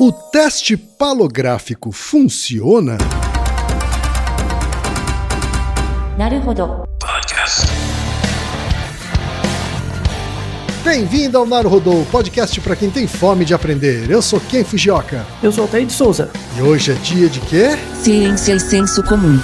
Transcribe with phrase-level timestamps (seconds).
[0.00, 2.96] O teste palográfico funciona?
[10.84, 14.08] Bem-vindo ao Naruhodô, podcast para quem tem fome de aprender.
[14.08, 15.26] Eu sou Ken Fujioka.
[15.42, 16.30] Eu sou Altair de Souza.
[16.56, 17.76] E hoje é dia de quê?
[18.00, 19.40] Ciência e senso comum.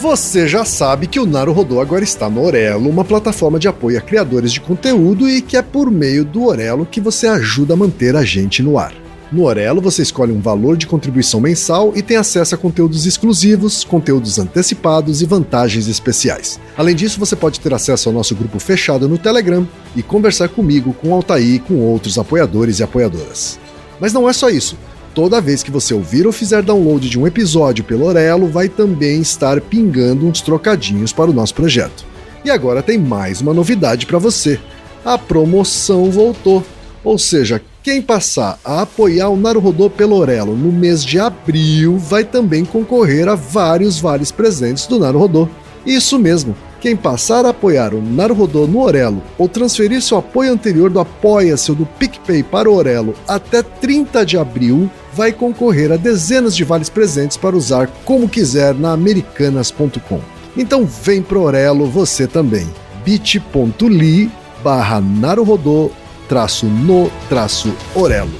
[0.00, 4.00] Você já sabe que o Naruhodô agora está no Orelo, uma plataforma de apoio a
[4.00, 8.16] criadores de conteúdo e que é por meio do Orelo que você ajuda a manter
[8.16, 8.94] a gente no ar.
[9.30, 13.84] No Orelo, você escolhe um valor de contribuição mensal e tem acesso a conteúdos exclusivos,
[13.84, 16.58] conteúdos antecipados e vantagens especiais.
[16.78, 20.94] Além disso, você pode ter acesso ao nosso grupo fechado no Telegram e conversar comigo,
[20.94, 23.60] com Altair e com outros apoiadores e apoiadoras.
[24.00, 24.78] Mas não é só isso.
[25.14, 29.20] Toda vez que você ouvir ou fizer download de um episódio pelo Orelo, vai também
[29.20, 32.04] estar pingando uns trocadinhos para o nosso projeto.
[32.44, 34.58] E agora tem mais uma novidade para você.
[35.04, 36.64] A promoção voltou.
[37.02, 42.22] Ou seja, quem passar a apoiar o Naruhodô pelo Orelo no mês de abril vai
[42.22, 45.48] também concorrer a vários vales presentes do Naruhodô.
[45.84, 50.88] Isso mesmo, quem passar a apoiar o Naruhodô no Orelo ou transferir seu apoio anterior
[50.88, 55.96] do Apoia-se ou do PicPay para o Orelo até 30 de abril vai concorrer a
[55.96, 60.20] dezenas de vales presentes para usar como quiser na americanas.com.
[60.56, 62.68] Então vem pro Orelo você também.
[63.04, 64.30] bit.ly
[64.62, 65.90] barra naruhodô
[66.28, 68.38] traço no traço Orelo.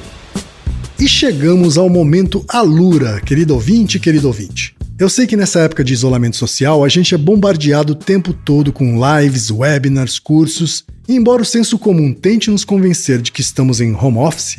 [0.99, 4.77] E chegamos ao momento Alura, querido ouvinte, querido ouvinte.
[4.99, 8.71] Eu sei que nessa época de isolamento social a gente é bombardeado o tempo todo
[8.71, 13.81] com lives, webinars, cursos, e embora o senso comum tente nos convencer de que estamos
[13.81, 14.59] em home office,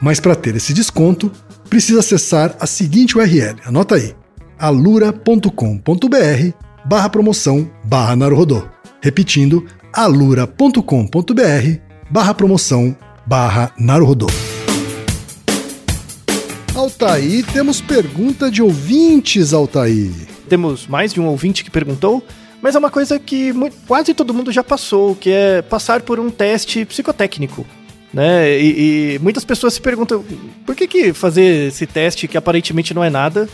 [0.00, 1.30] Mas para ter esse desconto,
[1.68, 4.14] precisa acessar a seguinte URL, anota aí,
[4.58, 5.50] alura.com.br
[6.84, 8.16] barra promoção barra.
[9.02, 10.80] Repetindo, alura.com.br
[12.10, 12.96] barra promoção
[13.26, 13.72] barra.
[16.74, 20.12] Altair, temos pergunta de ouvintes, Altair.
[20.48, 22.24] Temos mais de um ouvinte que perguntou,
[22.62, 23.52] mas é uma coisa que
[23.86, 27.66] quase todo mundo já passou, que é passar por um teste psicotécnico
[28.12, 28.58] né?
[28.58, 30.24] E, e, muitas pessoas se perguntam
[30.66, 33.48] por que, que fazer esse teste que aparentemente não é nada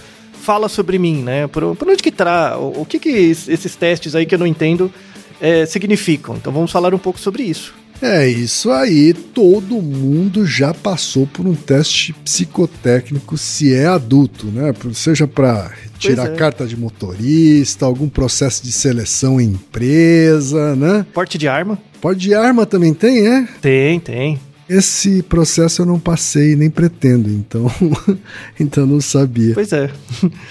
[0.47, 1.49] fala sobre mim, né?
[1.49, 2.57] Por, por onde que tá?
[2.57, 4.93] O, o que que esses testes aí que eu não entendo
[5.41, 6.37] é, significam?
[6.37, 7.75] Então vamos falar um pouco sobre isso.
[8.01, 14.73] É isso aí, todo mundo já passou por um teste psicotécnico se é adulto, né?
[14.93, 16.37] Seja para tirar é.
[16.37, 21.07] carta de motorista, algum processo de seleção em empresa, né?
[21.15, 21.79] Porte de arma.
[22.07, 23.49] Porte de arma também tem, é?
[23.61, 24.39] Tem, tem.
[24.71, 27.69] Esse processo eu não passei nem pretendo, então,
[28.61, 29.55] então não sabia.
[29.55, 29.91] Pois é.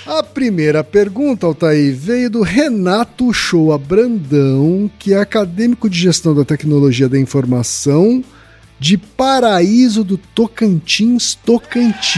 [0.05, 6.44] A primeira pergunta, Altair, veio do Renato Shoa Brandão, que é acadêmico de gestão da
[6.44, 8.21] tecnologia da informação
[8.77, 12.17] de Paraíso do Tocantins, Tocantins.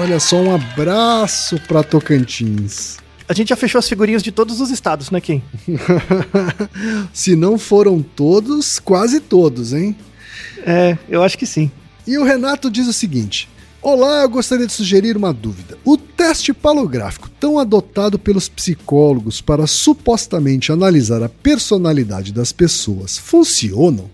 [0.00, 2.98] Olha só, um abraço para Tocantins.
[3.30, 5.40] A gente já fechou as figurinhas de todos os estados, né, Kim?
[7.14, 9.94] Se não foram todos, quase todos, hein?
[10.66, 11.70] É, eu acho que sim.
[12.04, 13.48] E o Renato diz o seguinte:
[13.80, 15.78] Olá, eu gostaria de sugerir uma dúvida.
[15.84, 24.10] O teste palográfico, tão adotado pelos psicólogos para supostamente analisar a personalidade das pessoas, funcionam?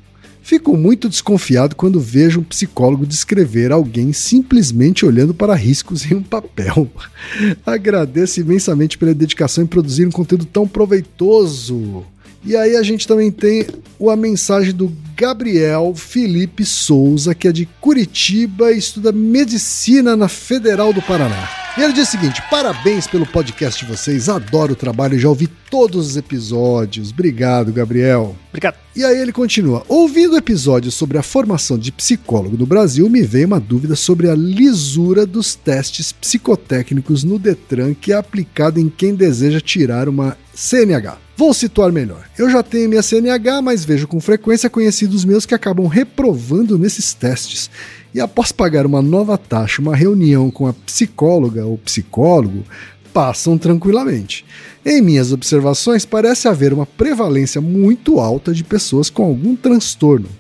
[0.46, 6.22] Fico muito desconfiado quando vejo um psicólogo descrever alguém simplesmente olhando para riscos em um
[6.22, 6.88] papel.
[7.66, 12.06] Agradeço imensamente pela dedicação em produzir um conteúdo tão proveitoso.
[12.46, 13.66] E aí a gente também tem
[14.08, 20.92] a mensagem do Gabriel Felipe Souza, que é de Curitiba e estuda medicina na Federal
[20.92, 21.48] do Paraná.
[21.76, 25.48] E ele diz o seguinte: parabéns pelo podcast de vocês, adoro o trabalho, já ouvi
[25.68, 27.10] todos os episódios.
[27.10, 28.36] Obrigado, Gabriel.
[28.48, 28.76] Obrigado.
[28.94, 33.22] E aí ele continua: ouvindo o episódio sobre a formação de psicólogo no Brasil, me
[33.22, 38.88] veio uma dúvida sobre a lisura dos testes psicotécnicos no Detran que é aplicado em
[38.88, 41.25] quem deseja tirar uma CNH.
[41.36, 42.24] Vou situar melhor.
[42.38, 47.12] Eu já tenho minha CNH, mas vejo com frequência conhecidos meus que acabam reprovando nesses
[47.12, 47.70] testes
[48.16, 52.64] e após pagar uma nova taxa, uma reunião com a psicóloga ou psicólogo,
[53.12, 54.42] passam tranquilamente.
[54.86, 60.30] Em minhas observações, parece haver uma prevalência muito alta de pessoas com algum transtorno,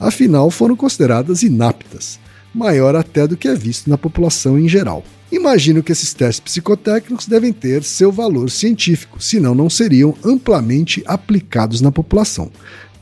[0.00, 2.18] afinal foram consideradas inaptas,
[2.54, 5.04] maior até do que é visto na população em geral.
[5.36, 11.82] Imagino que esses testes psicotécnicos devem ter seu valor científico, senão não seriam amplamente aplicados
[11.82, 12.50] na população.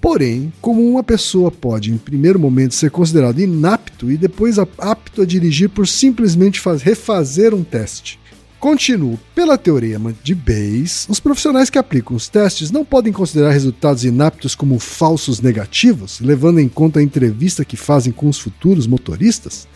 [0.00, 5.24] Porém, como uma pessoa pode, em primeiro momento, ser considerado inapto e depois apto a
[5.24, 8.18] dirigir por simplesmente refazer um teste?
[8.58, 9.16] Continuo.
[9.32, 14.56] Pela teorema de Bayes, os profissionais que aplicam os testes não podem considerar resultados inaptos
[14.56, 19.68] como falsos negativos, levando em conta a entrevista que fazem com os futuros motoristas?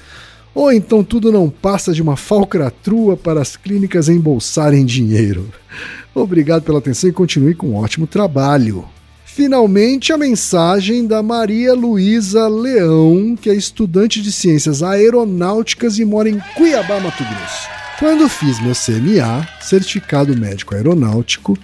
[0.58, 5.48] Ou então tudo não passa de uma falcatrua para as clínicas embolsarem dinheiro?
[6.12, 8.84] Obrigado pela atenção e continue com um ótimo trabalho.
[9.24, 16.28] Finalmente, a mensagem da Maria Luísa Leão, que é estudante de ciências aeronáuticas e mora
[16.28, 17.68] em Cuiabá, Mato Grosso.
[18.00, 21.56] Quando fiz meu CMA, Certificado Médico Aeronáutico,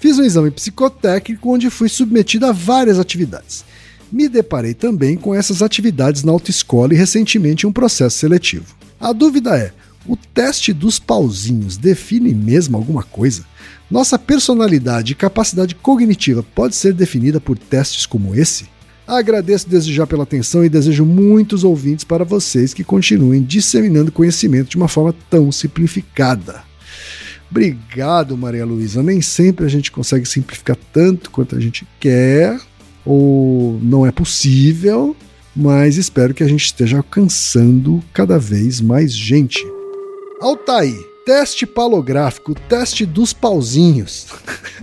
[0.00, 3.64] fiz um exame psicotécnico onde fui submetido a várias atividades.
[4.12, 8.76] Me deparei também com essas atividades na autoescola e recentemente um processo seletivo.
[9.00, 9.72] A dúvida é:
[10.06, 13.44] o teste dos pauzinhos define mesmo alguma coisa?
[13.90, 18.66] Nossa personalidade e capacidade cognitiva pode ser definida por testes como esse?
[19.06, 24.70] Agradeço desde já pela atenção e desejo muitos ouvintes para vocês que continuem disseminando conhecimento
[24.70, 26.62] de uma forma tão simplificada.
[27.50, 29.02] Obrigado, Maria Luísa.
[29.02, 32.58] Nem sempre a gente consegue simplificar tanto quanto a gente quer,
[33.04, 35.16] ou não é possível,
[35.54, 39.60] mas espero que a gente esteja alcançando cada vez mais gente.
[40.40, 44.26] Altair, Teste palográfico, teste dos pauzinhos.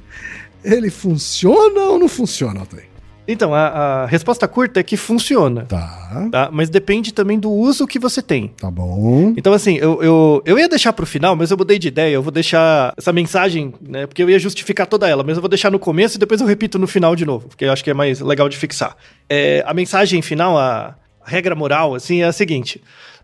[0.63, 2.88] Ele funciona ou não funciona, Altair?
[3.31, 5.65] Então, a, a, resposta curta é que funciona.
[5.65, 6.29] Tá.
[6.31, 6.49] tá.
[6.51, 8.47] Mas depende também do uso que você tem.
[8.59, 9.33] Tá bom.
[9.37, 12.15] Então, assim, eu, eu, eu ia deixar pro final, mas eu mudei de ideia.
[12.15, 14.07] Eu vou deixar essa mensagem, né?
[14.07, 16.47] Porque eu ia justificar toda ela, mas eu vou deixar no começo e depois eu
[16.47, 18.97] repito no final de novo, porque eu acho que é mais legal de fixar.
[19.29, 20.95] É, a mensagem final, a,
[21.29, 22.81] regra moral, assim, é a seguinte: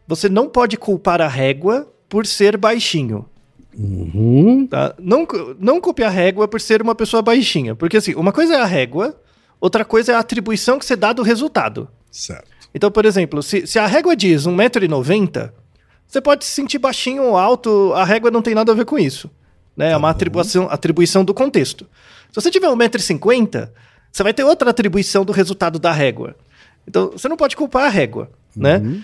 [0.08, 3.26] você não pode culpar a régua por ser baixinho.
[3.78, 4.68] Uhum.
[4.68, 4.96] Tá?
[5.00, 5.28] Não,
[5.60, 7.76] não culpe a régua por ser uma pessoa baixinha.
[7.76, 9.20] Porque, assim, uma coisa é a régua,
[9.66, 11.90] outra coisa é a atribuição que você dá do resultado.
[12.12, 12.48] Certo.
[12.74, 15.52] Então, por exemplo, se, se a régua diz 1,90m,
[16.06, 19.00] você pode se sentir baixinho ou alto, a régua não tem nada a ver com
[19.00, 19.30] isso.
[19.76, 19.88] Né?
[19.88, 21.86] É tá é uma atribuição, atribuição do contexto.
[22.32, 23.70] Se você tiver 1,50m,
[24.12, 26.36] você vai ter outra atribuição do resultado da régua.
[26.88, 28.78] Então, você não pode culpar a régua, né?
[28.78, 28.92] uhum.
[28.92, 29.04] né?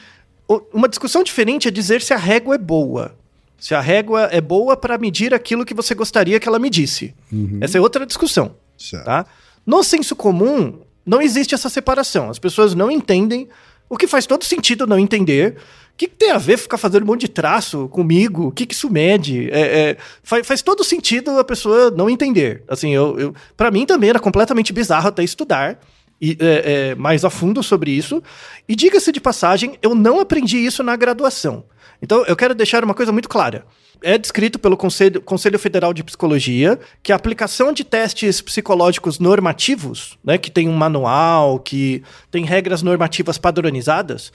[0.74, 3.16] Uma discussão diferente é dizer se a régua é boa.
[3.58, 7.16] Se a régua é boa para medir aquilo que você gostaria que ela medisse.
[7.32, 7.60] Uhum.
[7.62, 8.56] Essa é outra discussão.
[8.78, 9.06] Certo.
[9.06, 9.26] Tá?
[9.66, 12.30] No senso comum, não existe essa separação.
[12.30, 13.48] As pessoas não entendem,
[13.90, 15.58] o que faz todo sentido não entender.
[15.94, 18.48] O que, que tem a ver ficar fazendo um monte de traço comigo?
[18.48, 19.50] O que, que isso mede?
[19.52, 22.64] É, é, faz, faz, todo sentido a pessoa não entender.
[22.68, 25.80] Assim, eu, eu para mim também era completamente bizarro até estudar
[26.20, 26.46] e, é,
[26.92, 28.24] é, mais a fundo sobre isso.
[28.68, 31.66] E diga-se de passagem, eu não aprendi isso na graduação.
[32.02, 33.66] Então eu quero deixar uma coisa muito clara.
[34.04, 40.18] É descrito pelo Conselho, Conselho Federal de Psicologia que a aplicação de testes psicológicos normativos,
[40.24, 44.32] né, que tem um manual, que tem regras normativas padronizadas,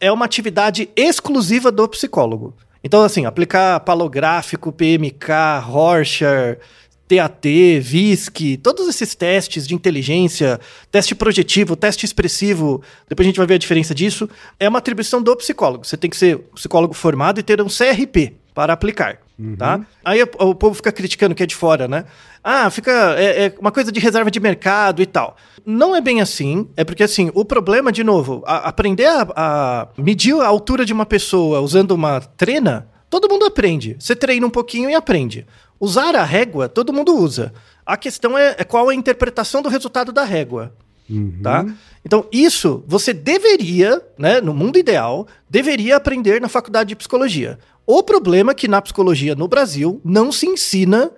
[0.00, 2.54] é uma atividade exclusiva do psicólogo.
[2.82, 6.58] Então, assim, aplicar palográfico, PMK, Rorschach,
[7.06, 10.58] TAT, VISC, todos esses testes de inteligência,
[10.90, 14.28] teste projetivo, teste expressivo, depois a gente vai ver a diferença disso,
[14.58, 15.86] é uma atribuição do psicólogo.
[15.86, 19.56] Você tem que ser psicólogo formado e ter um CRP para aplicar, uhum.
[19.56, 19.84] tá?
[20.04, 22.04] Aí o, o, povo fica criticando que é de fora, né?
[22.42, 25.36] Ah, fica é, é, uma coisa de reserva de mercado e tal.
[25.66, 29.88] Não é bem assim, é porque assim, o problema, de novo, a, aprender a, a
[29.98, 33.96] medir a altura de uma pessoa usando uma trena, todo mundo aprende.
[33.98, 35.44] Você treina um pouquinho e aprende.
[35.80, 37.52] Usar a régua, todo mundo usa.
[37.84, 40.72] A questão é, é qual a interpretação do resultado da régua.
[41.10, 41.40] Uhum.
[41.42, 41.66] Tá?
[42.04, 47.58] Então, isso você deveria, né, no mundo ideal, deveria aprender na faculdade de psicologia.
[47.86, 51.10] O problema é que na psicologia no Brasil não se ensina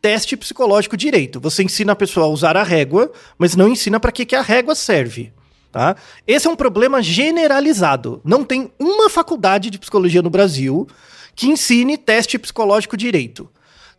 [0.00, 1.40] teste psicológico direito.
[1.40, 4.42] Você ensina a pessoa a usar a régua, mas não ensina para que, que a
[4.42, 5.32] régua serve.
[5.72, 5.96] Tá?
[6.26, 8.20] Esse é um problema generalizado.
[8.24, 10.86] Não tem uma faculdade de psicologia no Brasil
[11.34, 13.50] que ensine teste psicológico direito.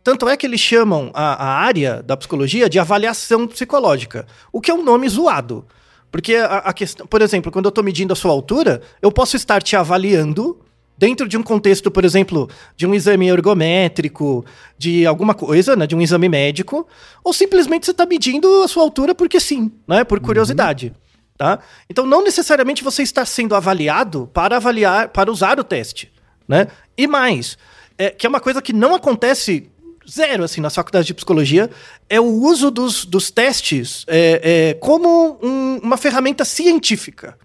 [0.02, 4.70] Tanto é que eles chamam a, a área da psicologia de avaliação psicológica, o que
[4.70, 5.66] é um nome zoado.
[6.10, 9.36] Porque a, a questão, por exemplo, quando eu estou medindo a sua altura, eu posso
[9.36, 10.58] estar te avaliando
[10.98, 14.44] dentro de um contexto, por exemplo, de um exame ergométrico,
[14.76, 16.86] de alguma coisa, né, de um exame médico,
[17.22, 20.88] ou simplesmente você está medindo a sua altura porque sim, né, por curiosidade.
[20.88, 21.08] Uhum.
[21.38, 21.60] Tá?
[21.88, 26.12] Então, não necessariamente você está sendo avaliado para avaliar, para usar o teste,
[26.48, 26.66] né?
[26.96, 27.56] E mais,
[27.96, 29.70] é, que é uma coisa que não acontece
[30.10, 31.70] zero assim na faculdade de psicologia
[32.08, 34.40] é o uso dos, dos testes é,
[34.70, 37.38] é, como um, uma ferramenta científica,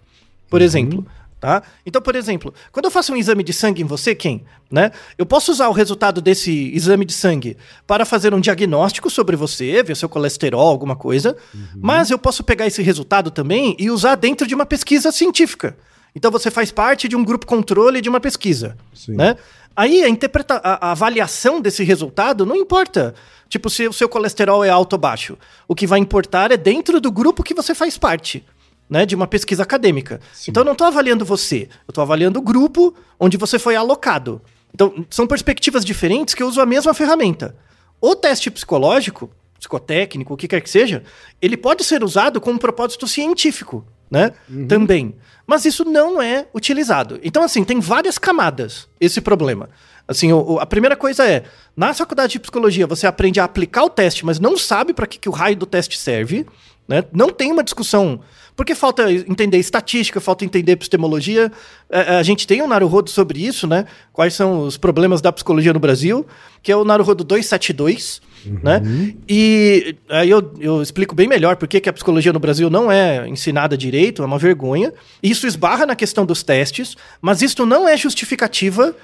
[0.48, 0.66] por uhum.
[0.66, 1.06] exemplo.
[1.44, 1.62] Tá?
[1.84, 4.46] Então, por exemplo, quando eu faço um exame de sangue em você, quem?
[4.70, 4.90] Né?
[5.18, 7.54] Eu posso usar o resultado desse exame de sangue
[7.86, 11.66] para fazer um diagnóstico sobre você, ver seu colesterol, alguma coisa, uhum.
[11.82, 15.76] mas eu posso pegar esse resultado também e usar dentro de uma pesquisa científica.
[16.16, 18.74] Então você faz parte de um grupo controle de uma pesquisa.
[19.06, 19.36] Né?
[19.76, 23.14] Aí a, interpreta a, a avaliação desse resultado não importa.
[23.50, 25.36] Tipo, se o seu colesterol é alto ou baixo.
[25.68, 28.42] O que vai importar é dentro do grupo que você faz parte
[28.88, 30.20] né, de uma pesquisa acadêmica.
[30.32, 30.50] Sim.
[30.50, 34.40] Então eu não estou avaliando você, eu estou avaliando o grupo onde você foi alocado.
[34.72, 37.56] Então são perspectivas diferentes que eu uso a mesma ferramenta.
[38.00, 41.02] O teste psicológico, psicotécnico, o que quer que seja,
[41.40, 44.32] ele pode ser usado com um propósito científico, né?
[44.48, 44.66] Uhum.
[44.66, 45.14] Também.
[45.46, 47.18] Mas isso não é utilizado.
[47.22, 49.70] Então, assim, tem várias camadas esse problema.
[50.06, 51.44] Assim, o, a primeira coisa é,
[51.76, 55.18] na faculdade de psicologia, você aprende a aplicar o teste, mas não sabe para que,
[55.18, 56.46] que o raio do teste serve.
[56.86, 57.02] Né?
[57.12, 58.20] Não tem uma discussão
[58.56, 61.50] porque falta entender estatística, falta entender epistemologia.
[61.90, 63.86] A, é, é, a gente tem um Naruhodo sobre isso, né?
[64.12, 66.26] Quais são os problemas da psicologia no Brasil,
[66.62, 68.60] que é o Naruhodo 272, uhum.
[68.62, 68.82] né?
[69.28, 73.28] E aí eu, eu explico bem melhor por que a psicologia no Brasil não é
[73.28, 74.92] ensinada direito, é uma vergonha.
[75.22, 78.94] Isso esbarra na questão dos testes, mas isto não é justificativa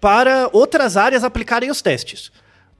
[0.00, 2.30] para outras áreas aplicarem os testes.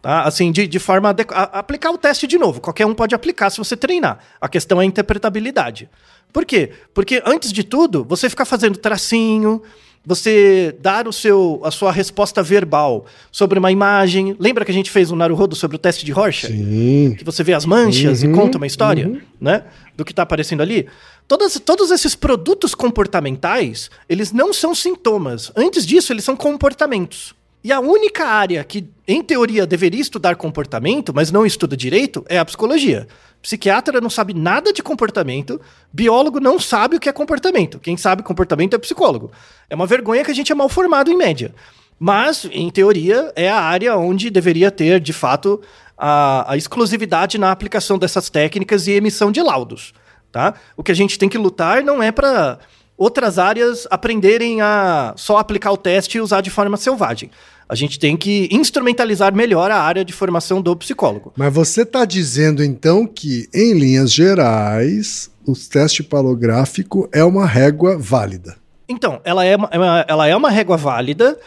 [0.07, 0.23] Tá?
[0.23, 2.61] Assim, de, de forma a aplicar o teste de novo.
[2.61, 4.21] Qualquer um pode aplicar se você treinar.
[4.41, 5.91] A questão é a interpretabilidade.
[6.33, 6.71] Por quê?
[6.95, 9.61] Porque antes de tudo, você ficar fazendo tracinho,
[10.05, 14.37] você dar o seu, a sua resposta verbal sobre uma imagem.
[14.39, 16.53] Lembra que a gente fez um Naruhodo sobre o teste de Rorschach?
[16.53, 17.17] Sim.
[17.19, 19.21] Que você vê as manchas uhum, e conta uma história, uhum.
[19.41, 19.65] né?
[19.97, 20.87] Do que está aparecendo ali.
[21.27, 25.51] Todas, todos esses produtos comportamentais, eles não são sintomas.
[25.57, 27.35] Antes disso, eles são comportamentos.
[27.67, 32.39] E a única área que, em teoria, deveria estudar comportamento, mas não estuda direito, é
[32.39, 33.09] a psicologia.
[33.43, 35.61] Psiquiatra não sabe nada de comportamento,
[35.93, 37.81] biólogo não sabe o que é comportamento.
[37.81, 39.33] Quem sabe comportamento é psicólogo.
[39.69, 41.53] É uma vergonha que a gente é mal formado em média.
[41.99, 45.61] Mas, em teoria, é a área onde deveria ter, de fato,
[45.99, 49.93] a, a exclusividade na aplicação dessas técnicas e emissão de laudos.
[50.31, 50.55] Tá?
[50.77, 52.61] O que a gente tem que lutar não é para
[52.97, 57.31] outras áreas aprenderem a só aplicar o teste e usar de forma selvagem.
[57.69, 61.33] A gente tem que instrumentalizar melhor a área de formação do psicólogo.
[61.37, 67.99] Mas você está dizendo então que, em linhas gerais, o teste palográfico é uma régua
[67.99, 68.57] válida?
[68.89, 71.39] Então, ela é uma, é ela é uma régua válida.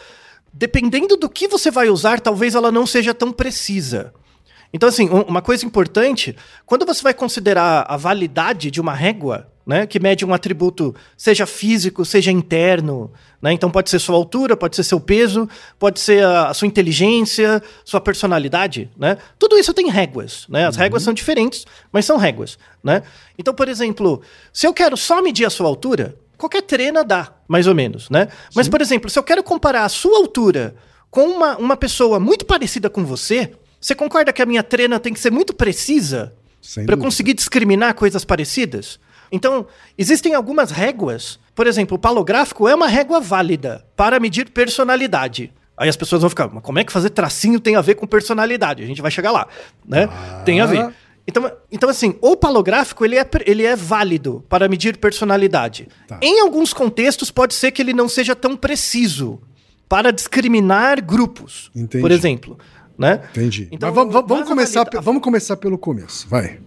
[0.52, 4.12] Dependendo do que você vai usar, talvez ela não seja tão precisa.
[4.72, 6.36] Então, assim, uma coisa importante,
[6.66, 11.46] quando você vai considerar a validade de uma régua, né, que mede um atributo, seja
[11.46, 16.24] físico, seja interno, né, então pode ser sua altura, pode ser seu peso, pode ser
[16.24, 20.82] a, a sua inteligência, sua personalidade, né, tudo isso tem réguas, né, as uhum.
[20.82, 23.02] réguas são diferentes, mas são réguas, né.
[23.38, 24.20] Então, por exemplo,
[24.52, 28.28] se eu quero só medir a sua altura, qualquer treina dá, mais ou menos, né,
[28.54, 30.74] mas, por exemplo, se eu quero comparar a sua altura
[31.10, 35.12] com uma, uma pessoa muito parecida com você, você concorda que a minha treina tem
[35.12, 36.34] que ser muito precisa
[36.84, 39.00] para conseguir discriminar coisas parecidas?
[39.32, 39.66] Então,
[39.96, 41.38] existem algumas réguas.
[41.60, 45.52] Por exemplo, o palográfico é uma régua válida para medir personalidade.
[45.76, 48.06] Aí as pessoas vão ficar, mas como é que fazer tracinho tem a ver com
[48.06, 48.82] personalidade?
[48.82, 49.46] A gente vai chegar lá,
[49.86, 50.08] né?
[50.10, 50.40] Ah.
[50.42, 50.90] Tem a ver.
[51.28, 55.86] Então, então, assim, o palográfico ele é, ele é válido para medir personalidade.
[56.08, 56.18] Tá.
[56.22, 59.38] Em alguns contextos, pode ser que ele não seja tão preciso
[59.86, 61.70] para discriminar grupos.
[61.76, 62.00] Entendi.
[62.00, 62.56] Por exemplo
[62.96, 63.20] né?
[63.32, 63.68] Entendi.
[63.70, 66.58] Então, Mas vamos, vamos começar, vamos começar pelo começo, vai.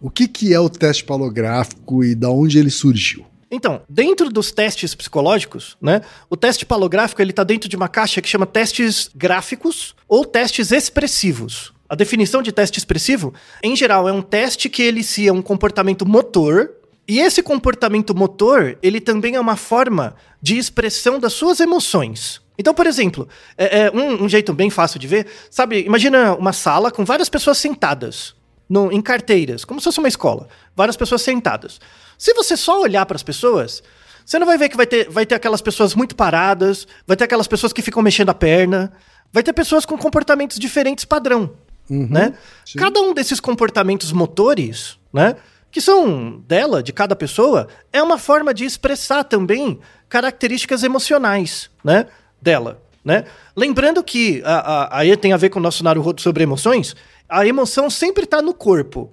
[0.00, 3.26] O que, que é o teste palográfico e da onde ele surgiu?
[3.50, 8.20] Então, dentro dos testes psicológicos, né, o teste palográfico ele está dentro de uma caixa
[8.20, 11.72] que chama testes gráficos ou testes expressivos.
[11.88, 16.74] A definição de teste expressivo, em geral, é um teste que elicia um comportamento motor
[17.08, 22.42] e esse comportamento motor, ele também é uma forma de expressão das suas emoções.
[22.58, 23.26] Então, por exemplo,
[23.56, 25.82] é, é um, um, jeito bem fácil de ver, sabe?
[25.84, 28.34] Imagina uma sala com várias pessoas sentadas
[28.68, 31.80] no, em carteiras, como se fosse uma escola, várias pessoas sentadas.
[32.18, 33.82] Se você só olhar para as pessoas,
[34.26, 37.24] Você não vai ver que vai ter, vai ter aquelas pessoas muito paradas, vai ter
[37.24, 38.92] aquelas pessoas que ficam mexendo a perna,
[39.32, 41.52] vai ter pessoas com comportamentos diferentes padrão,
[41.88, 42.34] Uhum, né?
[42.66, 42.78] sim.
[42.78, 45.36] Cada um desses comportamentos motores, né?
[45.70, 52.06] Que são dela, de cada pessoa, é uma forma de expressar também características emocionais, né?
[52.42, 53.24] Dela, né?
[53.56, 56.94] Lembrando que a, a, aí tem a ver com o nosso Naruhodo sobre emoções,
[57.26, 59.10] a emoção sempre está no corpo,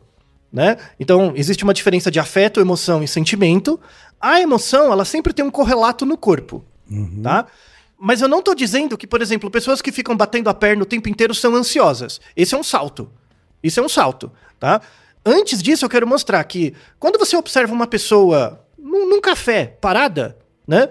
[0.51, 0.77] né?
[0.99, 3.79] Então, existe uma diferença de afeto, emoção e sentimento.
[4.19, 6.63] A emoção, ela sempre tem um correlato no corpo,
[7.21, 7.45] tá?
[7.97, 10.85] Mas eu não tô dizendo que, por exemplo, pessoas que ficam batendo a perna o
[10.85, 12.19] tempo inteiro são ansiosas.
[12.35, 13.09] Esse é um salto.
[13.63, 14.81] Isso é um salto, tá?
[15.25, 20.37] Antes disso, eu quero mostrar que quando você observa uma pessoa num, num café parada,
[20.67, 20.89] né?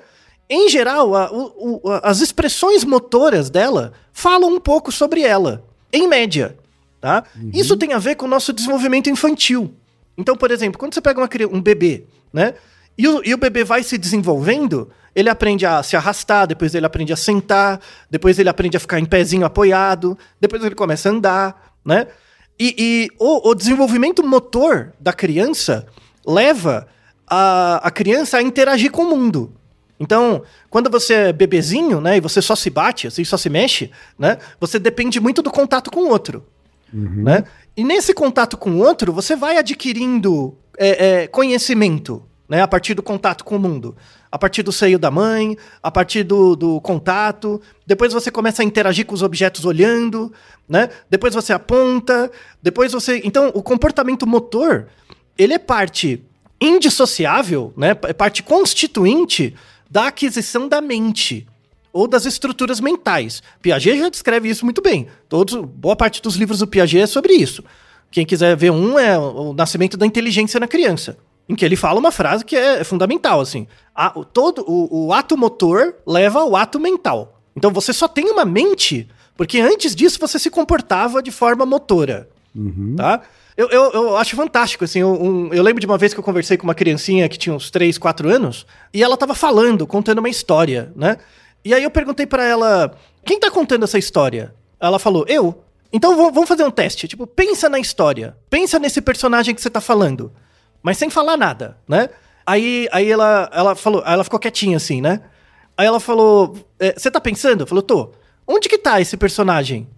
[0.51, 6.09] Em geral, a- o- o- as expressões motoras dela falam um pouco sobre ela, em
[6.09, 6.57] média,
[7.05, 7.23] tá?
[7.53, 9.75] Isso tem a ver com o nosso desenvolvimento infantil.
[10.17, 12.55] Então, por exemplo, quando você pega uma um bebê, né?
[12.97, 16.87] E o, e o bebê vai se desenvolvendo, ele aprende a se arrastar, depois ele
[16.87, 17.79] aprende a sentar,
[18.11, 22.07] depois ele aprende a ficar em pezinho apoiado, depois ele começa a andar, né?
[22.59, 25.87] E, e o, o desenvolvimento motor da criança
[26.27, 26.89] leva
[27.27, 29.53] a, a criança a interagir com o mundo.
[30.01, 33.91] Então, quando você é bebezinho, né, e você só se bate, assim, só se mexe,
[34.19, 36.47] né, você depende muito do contato com o outro,
[36.95, 37.45] né?
[37.77, 42.95] E nesse contato com o outro, você vai adquirindo é, é, conhecimento, né, a partir
[42.95, 43.97] do contato com o mundo.
[44.31, 47.61] A partir do seio da mãe, a partir do, do contato.
[47.87, 50.33] Depois você começa a interagir com os objetos olhando,
[50.69, 50.91] né?
[51.09, 52.31] Depois você aponta.
[52.61, 53.21] Depois você.
[53.25, 54.89] Então, o comportamento motor,
[55.39, 56.21] ele é parte
[56.61, 57.91] indissociável, né?
[58.03, 59.55] É parte constituinte
[59.89, 61.47] da aquisição da mente
[61.95, 63.43] ou das estruturas mentais.
[63.63, 65.07] Piaget já descreve isso muito bem.
[65.29, 67.65] Todos, boa parte dos livros do Piaget é sobre isso.
[68.11, 71.17] Quem quiser ver um é o nascimento da inteligência na criança,
[71.49, 73.67] em que ele fala uma frase que é, é fundamental assim.
[73.95, 77.41] A- o, todo o, o ato motor leva ao ato mental.
[77.57, 82.29] Então você só tem uma mente porque antes disso você se comportava de forma motora
[82.97, 83.21] tá?
[83.57, 86.25] Eu, eu, eu acho fantástico, assim, eu, um- eu lembro de uma vez que eu
[86.25, 90.19] conversei com uma criancinha que tinha uns 3, 4 anos, e ela tava falando, contando
[90.19, 91.17] uma história, né?
[91.65, 92.95] E aí eu perguntei pra ela,
[93.25, 94.55] quem tá contando essa história?
[94.79, 95.65] Ela falou, eu.
[95.93, 99.81] Então vamos fazer um teste, tipo, pensa na história, pensa nesse personagem que você tá
[99.81, 100.33] falando,
[100.83, 102.11] mas sem falar nada, né?
[102.45, 105.23] Aí, aí ela, ela falou, ela ficou quietinha assim, né?
[105.77, 107.63] Aí ela falou, "É, você tá pensando?
[107.63, 108.11] Eu falei, tô.
[108.47, 109.89] Onde que tá esse personagem?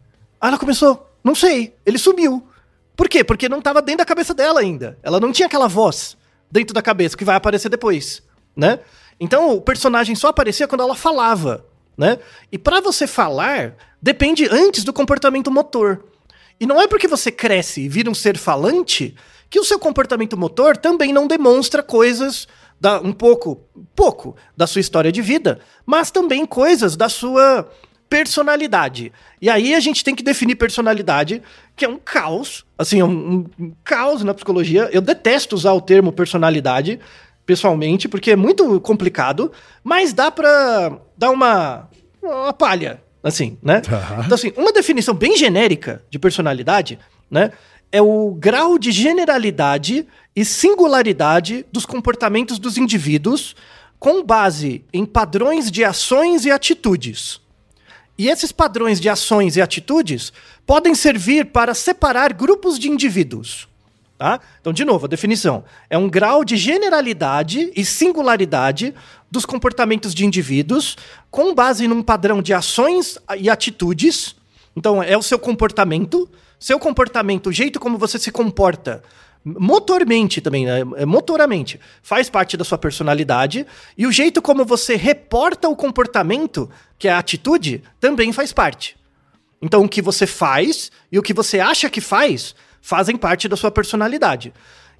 [0.40, 2.46] Aí ela começou, não sei, ele sumiu.
[2.94, 3.24] Por quê?
[3.24, 4.98] Porque não tava dentro da cabeça dela ainda.
[5.02, 6.16] Ela não tinha aquela voz
[6.50, 8.22] dentro da cabeça que vai aparecer depois,
[8.54, 8.80] né?
[9.18, 11.64] Então o personagem só aparecia quando ela falava,
[11.96, 12.18] né?
[12.52, 16.04] E pra você falar, depende antes do comportamento motor.
[16.60, 19.14] E não é porque você cresce e vira um ser falante
[19.48, 22.48] que o seu comportamento motor também não demonstra coisas
[22.80, 23.62] da, um pouco,
[23.94, 27.68] pouco da sua história de vida, mas também coisas da sua
[28.08, 29.12] personalidade.
[29.40, 31.42] E aí a gente tem que definir personalidade,
[31.76, 34.88] que é um caos, assim, é um- um caos na psicologia.
[34.92, 36.98] Eu detesto usar o termo personalidade,
[37.46, 41.88] pessoalmente, porque é muito complicado, mas dá pra dar uma,
[42.20, 43.80] uma palha, assim, né?
[43.88, 44.22] Tá.
[44.24, 46.98] Então, assim, uma definição bem genérica de personalidade,
[47.30, 47.52] né?
[47.92, 53.54] É o grau de generalidade e singularidade dos comportamentos dos indivíduos
[53.98, 57.40] com base em padrões de ações e atitudes.
[58.18, 60.32] E esses padrões de ações e atitudes
[60.66, 63.68] podem servir para separar grupos de indivíduos.
[64.18, 64.40] Tá?
[64.60, 68.94] Então, de novo, a definição é um grau de generalidade e singularidade
[69.30, 70.96] dos comportamentos de indivíduos
[71.30, 74.34] com base num padrão de ações e atitudes.
[74.74, 76.26] Então, é o seu comportamento,
[76.58, 79.02] seu comportamento, o jeito como você se comporta
[79.44, 80.80] motormente também, né?
[80.96, 83.64] É, motoramente, faz parte da sua personalidade
[83.96, 88.96] e o jeito como você reporta o comportamento, que é a atitude, também faz parte.
[89.62, 92.54] Então, o que você faz e o que você acha que faz
[92.86, 94.52] fazem parte da sua personalidade.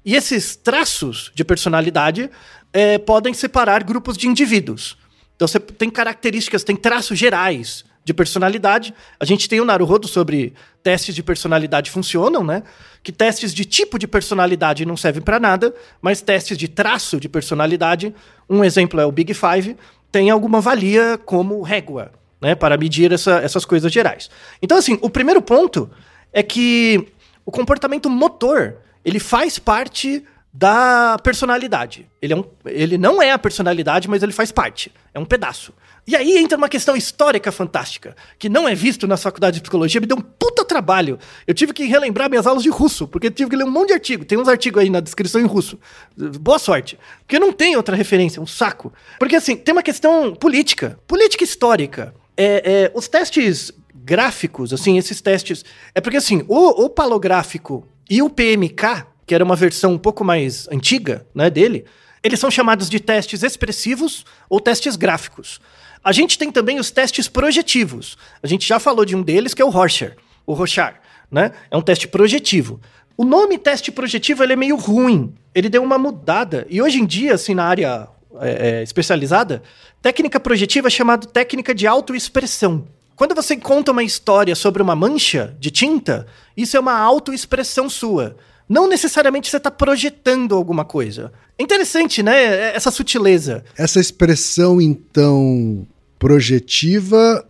[0.03, 2.29] E esses traços de personalidade
[2.73, 4.97] eh, podem separar grupos de indivíduos.
[5.37, 8.93] Então, você tem características, tem traços gerais de personalidade.
[9.17, 12.61] A gente tem o Naruhodo sobre testes de personalidade funcionam, né?
[13.01, 17.29] Que testes de tipo de personalidade não servem para nada, mas testes de traço de
[17.29, 18.13] personalidade,
[18.49, 19.77] um exemplo é o Big Five,
[20.11, 22.53] tem alguma valia como régua, né?
[22.53, 24.29] Para medir essa- essas coisas gerais.
[24.61, 25.89] Então, assim, o primeiro ponto
[26.33, 27.07] é que
[27.47, 30.21] o comportamento motor ele faz parte
[30.53, 32.09] da personalidade.
[32.21, 34.91] Ele, é um, ele não é a personalidade, mas ele faz parte.
[35.13, 35.73] É um pedaço.
[36.05, 40.01] E aí entra uma questão histórica fantástica, que não é visto na faculdade de psicologia,
[40.01, 41.17] me deu um puta trabalho.
[41.45, 43.93] Eu tive que relembrar minhas aulas de russo, porque tive que ler um monte de
[43.93, 44.25] artigo.
[44.25, 45.79] Tem uns artigos aí na descrição em russo.
[46.17, 46.99] Boa sorte.
[47.19, 48.91] Porque não tem outra referência, um saco.
[49.19, 52.13] Porque assim, tem uma questão política, política histórica.
[52.35, 53.71] É, é, os testes
[54.07, 55.65] gráficos, assim, esses testes.
[55.93, 60.23] É porque assim, o, o palográfico e o PMK, que era uma versão um pouco
[60.23, 61.83] mais antiga, né, dele,
[62.23, 65.59] eles são chamados de testes expressivos ou testes gráficos.
[66.01, 68.17] A gente tem também os testes projetivos.
[68.41, 70.15] A gente já falou de um deles, que é o Rorschach,
[70.45, 70.95] o Rorschach,
[71.29, 71.51] né?
[71.69, 72.79] É um teste projetivo.
[73.17, 75.35] O nome teste projetivo ele é meio ruim.
[75.53, 76.65] Ele deu uma mudada.
[76.69, 78.07] E hoje em dia, assim, na área
[78.39, 79.61] é, é, especializada,
[80.01, 82.87] técnica projetiva é chamada técnica de autoexpressão.
[83.17, 88.37] Quando você conta uma história sobre uma mancha de tinta, isso é uma autoexpressão sua.
[88.69, 91.33] Não necessariamente você está projetando alguma coisa.
[91.57, 92.75] É interessante, né?
[92.75, 93.65] Essa sutileza.
[93.75, 95.87] Essa expressão, então,
[96.19, 97.43] projetiva,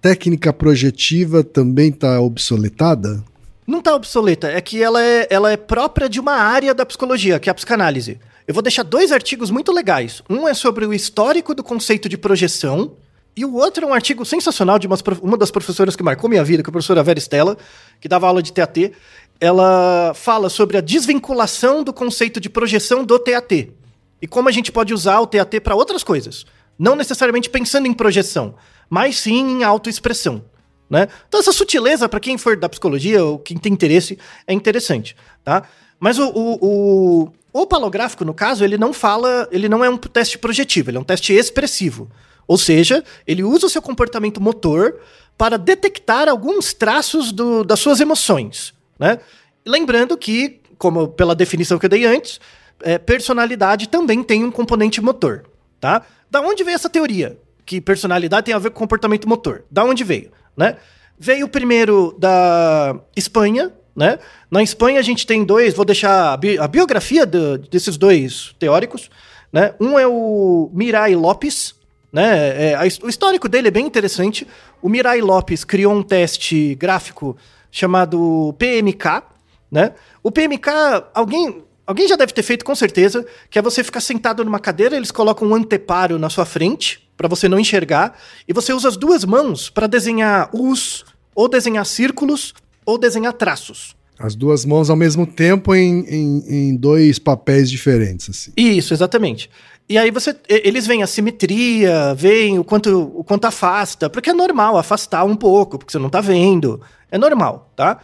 [0.00, 3.20] técnica projetiva também está obsoletada?
[3.66, 7.40] Não está obsoleta, é que ela é, ela é própria de uma área da psicologia,
[7.40, 8.20] que é a psicanálise.
[8.46, 10.22] Eu vou deixar dois artigos muito legais.
[10.30, 12.92] Um é sobre o histórico do conceito de projeção,
[13.36, 16.42] e o outro é um artigo sensacional de uma, uma das professoras que marcou minha
[16.42, 17.56] vida, que é a professora Vera Stella,
[18.00, 18.92] que dava aula de TAT.
[19.40, 23.72] Ela fala sobre a desvinculação do conceito de projeção do TAT.
[24.20, 26.44] E como a gente pode usar o TAT para outras coisas.
[26.76, 28.56] Não necessariamente pensando em projeção,
[28.90, 30.44] mas sim em autoexpressão.
[30.90, 31.06] Né?
[31.28, 35.14] Então, essa sutileza, para quem for da psicologia ou quem tem interesse, é interessante.
[35.44, 35.62] Tá?
[36.00, 39.96] Mas o, o, o, o palográfico, no caso, ele não fala, ele não é um
[39.96, 42.10] teste projetivo, ele é um teste expressivo.
[42.48, 44.98] Ou seja, ele usa o seu comportamento motor
[45.36, 48.74] para detectar alguns traços do, das suas emoções.
[48.98, 49.20] Né?
[49.64, 52.40] Lembrando que, como pela definição que eu dei antes,
[52.82, 55.44] é, personalidade também tem um componente motor.
[55.78, 56.02] Tá?
[56.30, 57.38] Da onde veio essa teoria?
[57.66, 59.64] Que personalidade tem a ver com comportamento motor.
[59.70, 60.32] Da onde veio?
[60.56, 60.76] Né?
[61.18, 64.20] Veio primeiro da Espanha, né?
[64.48, 68.54] Na Espanha a gente tem dois, vou deixar a, bi a biografia do, desses dois
[68.56, 69.10] teóricos,
[69.52, 69.74] né?
[69.80, 71.74] Um é o Mirai Lopes,
[72.12, 72.70] né?
[72.70, 74.46] É, a, o histórico dele é bem interessante.
[74.80, 77.36] O Mirai Lopes criou um teste gráfico
[77.70, 79.22] chamado PMK,
[79.70, 79.92] né?
[80.22, 80.70] O PMK,
[81.14, 84.94] alguém Alguém já deve ter feito com certeza, que é você ficar sentado numa cadeira,
[84.94, 88.14] eles colocam um anteparo na sua frente para você não enxergar,
[88.46, 92.52] e você usa as duas mãos para desenhar U's, ou desenhar círculos,
[92.84, 93.96] ou desenhar traços.
[94.18, 98.52] As duas mãos ao mesmo tempo em, em, em dois papéis diferentes, assim.
[98.54, 99.48] Isso, exatamente.
[99.88, 104.34] E aí você, eles veem a simetria, veem o quanto, o quanto afasta, porque é
[104.34, 106.82] normal afastar um pouco, porque você não tá vendo.
[107.10, 107.98] É normal, tá?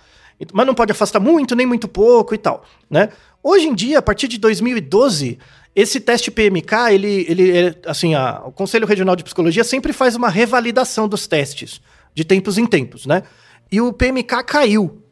[0.53, 3.11] Mas não pode afastar muito, nem muito pouco e tal, né?
[3.43, 5.39] Hoje em dia, a partir de 2012,
[5.77, 10.31] esse teste PMK, ele, ele assim, a, o Conselho Regional de Psicologia sempre faz uma
[10.31, 11.83] revalidação dos testes,
[12.15, 13.25] de tempos em tempos, né?
[13.71, 15.03] E o PMK caiu.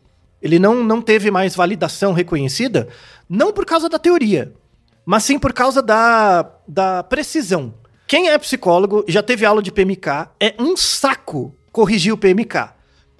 [0.41, 2.89] Ele não, não teve mais validação reconhecida,
[3.29, 4.53] não por causa da teoria,
[5.05, 7.75] mas sim por causa da, da precisão.
[8.07, 12.75] Quem é psicólogo já teve aula de PMK, é um saco corrigir o PMK.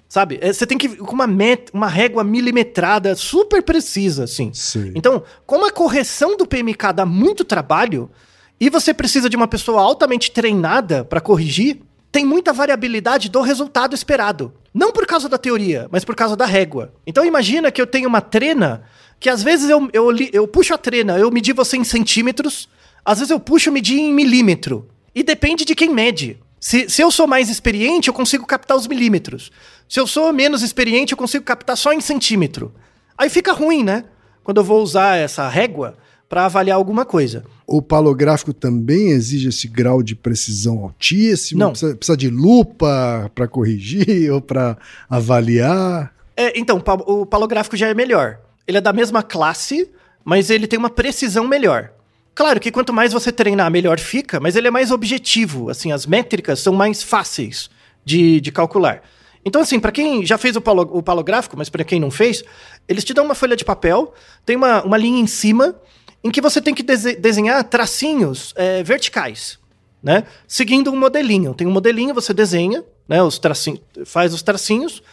[0.07, 0.37] Sabe?
[0.41, 4.51] É, você tem que ir com uma, met, uma régua milimetrada super precisa, assim.
[4.53, 4.91] Sim.
[4.93, 8.11] Então, como a correção do PMK dá muito trabalho
[8.59, 13.95] e você precisa de uma pessoa altamente treinada para corrigir, tem muita variabilidade do resultado
[13.95, 14.53] esperado.
[14.71, 16.93] Não por causa da teoria, mas por causa da régua.
[17.07, 18.83] Então imagina que eu tenho uma trena
[19.23, 22.67] que às vezes eu, eu, eu puxo a trena, eu medi você em centímetros,
[23.05, 24.85] às vezes eu puxo medir em milímetro.
[25.15, 26.37] E depende de quem mede.
[26.59, 29.49] Se, se eu sou mais experiente, eu consigo captar os milímetros.
[29.87, 32.73] Se eu sou menos experiente, eu consigo captar só em centímetro.
[33.17, 34.03] Aí fica ruim, né?
[34.43, 35.95] Quando eu vou usar essa régua
[36.27, 37.45] para avaliar alguma coisa.
[37.65, 41.61] O palográfico também exige esse grau de precisão altíssimo?
[41.61, 41.69] Não.
[41.69, 44.77] Precisa, precisa de lupa para corrigir ou para
[45.09, 46.13] avaliar?
[46.35, 48.39] É, então, o palográfico já é melhor.
[48.67, 49.89] Ele é da mesma classe,
[50.23, 51.91] mas ele tem uma precisão melhor.
[52.35, 55.69] Claro que quanto mais você treinar, melhor fica, mas ele é mais objetivo.
[55.69, 57.69] Assim, as métricas são mais fáceis
[58.03, 59.03] de, de calcular.
[59.45, 62.43] Então, assim, para quem já fez o, palo, o palográfico, mas para quem não fez,
[62.87, 64.13] eles te dão uma folha de papel,
[64.45, 65.75] tem uma, uma linha em cima,
[66.23, 69.59] em que você tem que desenhar tracinhos é, verticais,
[70.01, 70.23] né?
[70.47, 71.53] Seguindo um modelinho.
[71.53, 73.21] Tem um modelinho, você desenha, né?
[73.21, 75.03] Os tracinhos, faz os tracinhos.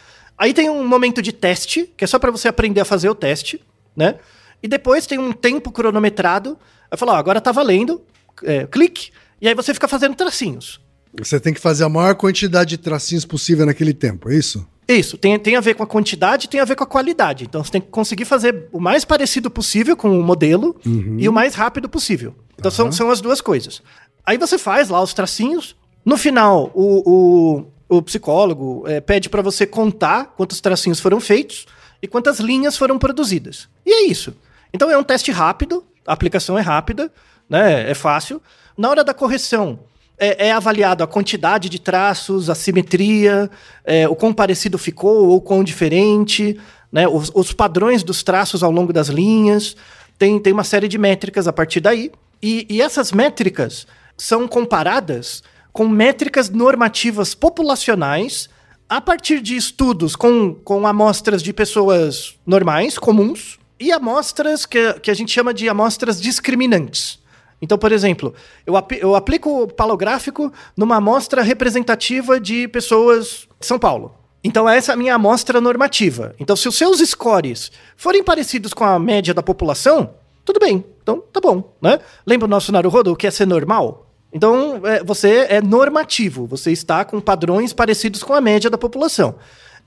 [0.41, 3.13] Aí tem um momento de teste, que é só para você aprender a fazer o
[3.15, 3.61] teste,
[3.95, 4.15] né?
[4.63, 6.57] E depois tem um tempo cronometrado
[6.91, 8.01] Aí falou, ó, agora tá valendo,
[8.43, 10.81] é, clique, e aí você fica fazendo tracinhos.
[11.17, 14.67] Você tem que fazer a maior quantidade de tracinhos possível naquele tempo, é isso?
[14.87, 17.45] Isso, tem, tem a ver com a quantidade tem a ver com a qualidade.
[17.45, 21.15] Então você tem que conseguir fazer o mais parecido possível com o modelo Uhum.
[21.17, 22.35] e o mais rápido possível.
[22.57, 23.81] Então são, são as duas coisas.
[24.25, 25.77] Aí você faz lá os tracinhos.
[26.03, 31.65] No final, o, o, o psicólogo eh, pede para você contar quantos tracinhos foram feitos
[32.01, 33.67] e quantas linhas foram produzidas.
[33.85, 34.33] E é isso.
[34.73, 37.11] Então é um teste rápido, a aplicação é rápida,
[37.49, 37.91] né?
[37.91, 38.41] É fácil.
[38.77, 39.81] Na hora da correção,
[40.17, 43.51] é, é avaliado a quantidade de traços, a simetria,
[43.83, 46.57] é, o quão parecido ficou ou quão diferente,
[46.89, 47.09] né?
[47.09, 49.75] Os, os padrões dos traços ao longo das linhas.
[50.17, 52.09] Tem, tem uma série de métricas a partir daí.
[52.41, 58.49] E, e essas métricas são comparadas com métricas normativas populacionais
[58.89, 65.09] a partir de estudos com, com amostras de pessoas normais, comuns, e amostras que, que
[65.09, 67.19] a gente chama de amostras discriminantes.
[67.61, 68.33] Então, por exemplo,
[68.65, 74.13] eu, ap- eu aplico o palográfico numa amostra representativa de pessoas de São Paulo.
[74.43, 76.35] Então, essa é a minha amostra normativa.
[76.39, 80.83] Então, se os seus scores forem parecidos com a média da população, tudo bem.
[81.01, 81.99] Então, tá bom, né?
[82.25, 84.10] Lembra o nosso Naruhodo, o que é ser normal?
[84.33, 86.45] Então, é, você é normativo.
[86.47, 89.35] Você está com padrões parecidos com a média da população.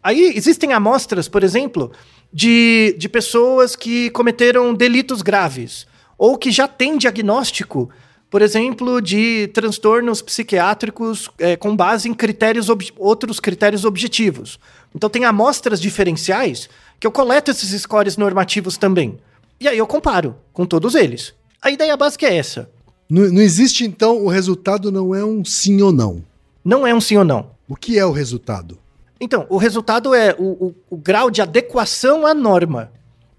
[0.02, 1.90] Aí, existem amostras, por exemplo,
[2.33, 5.87] de, de pessoas que cometeram delitos graves
[6.18, 7.88] ou que já têm diagnóstico,
[8.28, 14.59] por exemplo, de transtornos psiquiátricos é, com base em critérios outros critérios objetivos.
[14.94, 19.18] Então tem amostras diferenciais que eu coleto esses scores normativos também.
[19.61, 21.33] E aí eu comparo com todos eles.
[21.62, 22.68] A ideia básica é essa.
[23.14, 26.22] Não, não existe, então, o resultado não é um sim ou não.
[26.64, 27.50] Não é um sim ou não.
[27.68, 28.77] O que é o resultado?
[29.20, 32.90] Então, o resultado é o, o- o grau de adequação à norma.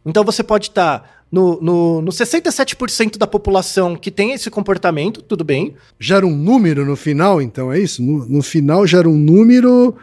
[0.05, 5.43] Então, você pode estar no, no, no 67% da população que tem esse comportamento, tudo
[5.43, 5.75] bem.
[5.99, 8.01] Gera um número no final, então, é isso?
[8.01, 9.95] No, no final gera um número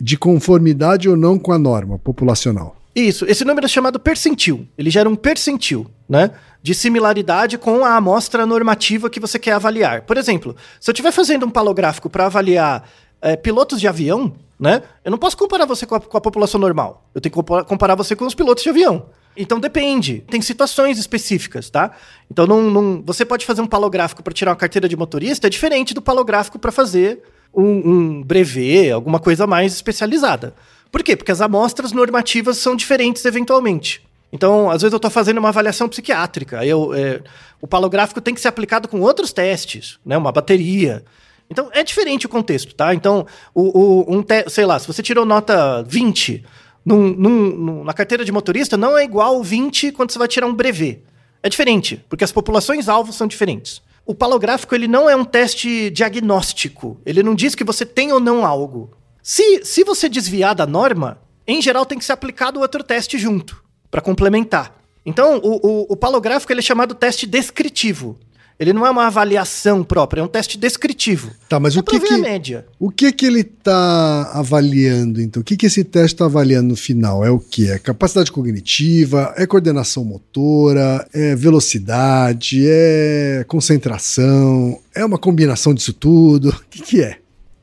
[0.00, 2.74] de conformidade ou não com a norma populacional.
[2.94, 4.66] Isso, esse número é chamado percentil.
[4.76, 6.30] Ele gera um percentil, né?
[6.66, 10.02] De similaridade com a amostra normativa que você quer avaliar.
[10.02, 12.82] Por exemplo, se eu estiver fazendo um palográfico para avaliar
[13.22, 14.82] eh, pilotos de avião, né?
[15.04, 17.08] Eu não posso comparar você com a, com a população normal.
[17.14, 19.06] Eu tenho que compa- comparar você com os pilotos de avião.
[19.36, 20.24] Então depende.
[20.28, 21.92] Tem situações específicas, tá?
[22.28, 25.50] Então não, não- você pode fazer um palográfico para tirar uma carteira de motorista, é
[25.50, 27.22] diferente do palográfico para fazer
[27.54, 30.52] um, um brevet, alguma coisa mais especializada.
[30.90, 31.14] Por quê?
[31.14, 34.04] Porque as amostras normativas são diferentes eventualmente.
[34.32, 37.22] Então, às vezes eu estou fazendo uma avaliação psiquiátrica, eu, é,
[37.60, 40.16] o palográfico tem que ser aplicado com outros testes, né?
[40.16, 41.04] Uma bateria.
[41.48, 42.92] Então, é diferente o contexto, tá?
[42.92, 43.78] Então, o,
[44.10, 46.44] o- um te- sei lá, se você tirou nota 20
[46.84, 50.46] num- num- num- na carteira de motorista, não é igual 20 quando você vai tirar
[50.48, 51.02] um brevet.
[51.42, 53.80] É diferente, porque as populações-alvo são diferentes.
[54.04, 57.00] O palográfico, ele não é um teste diagnóstico.
[57.06, 58.90] Ele não diz que você tem ou não algo.
[59.22, 63.62] Se, se você desviar da norma, em geral tem que ser aplicado outro teste junto,
[63.90, 64.74] para complementar.
[65.04, 68.18] Então, o, o, o palográfico ele é chamado teste descritivo.
[68.58, 71.30] Ele não é uma avaliação própria, é um teste descritivo.
[71.46, 72.66] Tá, mas É o que a que, média.
[72.80, 75.42] o que que ele está avaliando, então?
[75.42, 77.22] O que que esse teste está avaliando no final?
[77.22, 77.70] É o que?
[77.70, 86.48] É capacidade cognitiva, é coordenação motora, é velocidade, é concentração, é uma combinação disso tudo?
[86.66, 87.18] O que que é?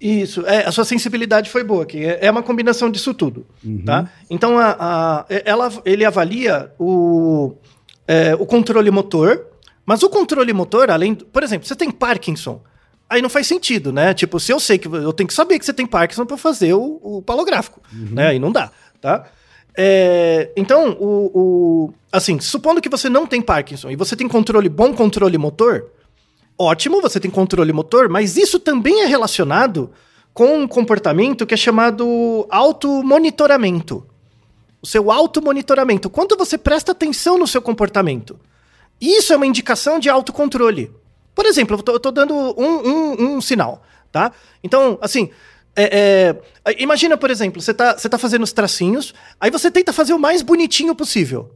[0.06, 3.46] Isso, é, a sua sensibilidade foi boa, que é, é uma combinação disso tudo,
[3.86, 4.10] tá?
[4.30, 7.54] Então, a, a- ela, ele avalia o,
[8.06, 9.46] é, o controle motor,
[9.86, 11.14] mas o controle motor, além...
[11.14, 12.62] do- Por exemplo, você tem Parkinson,
[13.10, 14.14] aí não faz sentido, né?
[14.14, 14.88] Tipo, se eu sei que...
[14.88, 18.28] Eu tenho que saber que você tem Parkinson para fazer o, o palográfico, né?
[18.28, 19.26] Aí não dá, tá?
[19.76, 24.68] É, então, o, o- assim, supondo que você não tem Parkinson e você tem controle,
[24.70, 25.86] bom controle motor,
[26.64, 29.92] ótimo, você tem controle motor, mas isso também é relacionado
[30.34, 34.06] com um comportamento que é chamado automonitoramento.
[34.82, 36.10] O seu automonitoramento.
[36.10, 38.40] Quanto você presta atenção no seu comportamento.
[39.00, 40.92] Isso é uma indicação de autocontrole.
[41.36, 44.32] Por exemplo, eu tô dando um, um- um sinal, tá?
[44.64, 45.30] Então, assim,
[45.76, 49.92] é- é, imagina, por exemplo, você tá, você tá fazendo os tracinhos, aí você tenta
[49.94, 51.52] fazer o mais bonitinho possível.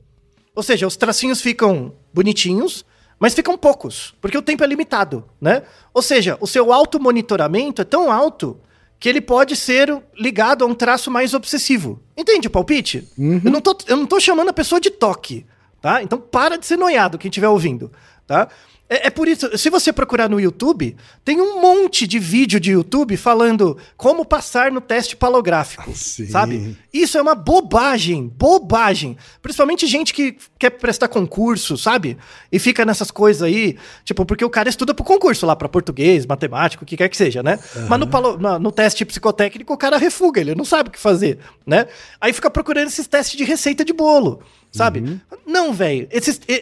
[0.55, 2.83] Ou seja, os tracinhos ficam bonitinhos,
[3.19, 5.63] mas ficam poucos, porque o tempo é limitado, né?
[5.93, 8.59] Ou seja, o seu automonitoramento é tão alto
[8.99, 11.99] que ele pode ser ligado a um traço mais obsessivo.
[12.15, 13.07] Entende o palpite?
[13.45, 15.45] Eu, não tô, eu não tô chamando a pessoa de toque,
[15.81, 16.01] tá?
[16.01, 17.91] Então para de ser noiado quem estiver ouvindo.
[18.25, 18.49] tá?
[18.89, 22.71] É, é, por isso, se você procurar no YouTube, tem um monte de vídeo de
[22.71, 26.27] YouTube falando como passar no teste palográfico, Sim.
[26.27, 26.77] sabe?
[26.93, 29.17] Isso é uma bobagem, bobagem.
[29.41, 32.17] Principalmente gente que quer prestar concurso, sabe?
[32.49, 36.25] E fica nessas coisas aí, tipo, porque o cara estuda pro concurso lá, para português,
[36.25, 37.59] matemático, o que quer que seja, né?
[37.75, 37.87] Uhum.
[37.89, 40.99] Mas no, palo, no, no, teste psicotécnico o cara refuga, ele não sabe o que
[40.99, 41.87] fazer, né?
[42.21, 44.99] Aí fica procurando esses testes de receita de bolo sabe?
[44.99, 45.19] Uhum.
[45.45, 46.07] Não, velho.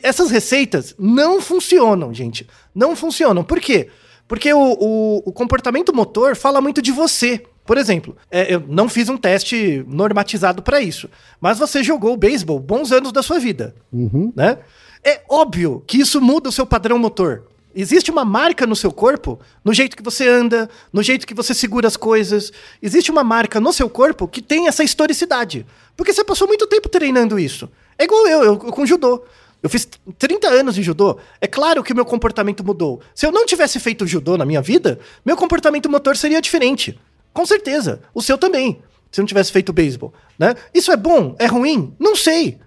[0.03, 2.47] Essas receitas não funcionam, gente.
[2.73, 3.43] Não funcionam.
[3.43, 3.89] Por quê?
[4.27, 7.43] Porque o, o, o comportamento motor fala muito de você.
[7.65, 11.09] Por exemplo, é, eu não fiz um teste normatizado para isso,
[11.41, 14.31] mas você jogou beisebol bons anos da sua vida, uhum.
[14.35, 14.59] né?
[15.03, 17.43] É óbvio que isso muda o seu padrão motor.
[17.75, 21.53] Existe uma marca no seu corpo, no jeito que você anda, no jeito que você
[21.53, 22.51] segura as coisas.
[22.81, 25.65] Existe uma marca no seu corpo que tem essa historicidade.
[25.97, 27.69] Porque você passou muito tempo treinando isso.
[27.97, 29.23] É igual eu, eu com judô.
[29.63, 29.87] Eu fiz
[30.19, 31.17] 30 anos de judô.
[31.41, 33.01] É claro que o meu comportamento mudou.
[33.15, 36.99] Se eu não tivesse feito judô na minha vida, meu comportamento motor seria diferente.
[37.33, 38.01] Com certeza.
[38.13, 38.81] O seu também.
[39.11, 40.55] Se não tivesse feito beisebol, né?
[40.73, 41.35] Isso é bom?
[41.39, 41.95] É ruim?
[41.97, 42.59] Não sei.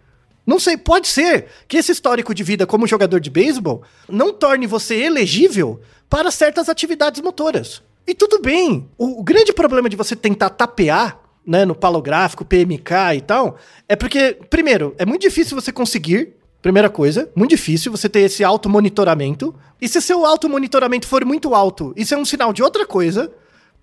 [0.47, 4.67] Não sei, pode ser que esse histórico de vida como jogador de beisebol não torne
[4.67, 7.83] você elegível para certas atividades motoras.
[8.07, 8.89] E tudo bem.
[8.97, 13.57] O, o grande problema de você tentar tapear né, no palográfico, PMK e tal,
[13.89, 18.45] é porque, primeiro, é muito difícil você conseguir, primeira coisa, muito difícil você ter esse
[18.45, 19.55] auto-monitoramento.
[19.81, 23.33] E se seu auto-monitoramento for muito alto, isso é um sinal de outra coisa.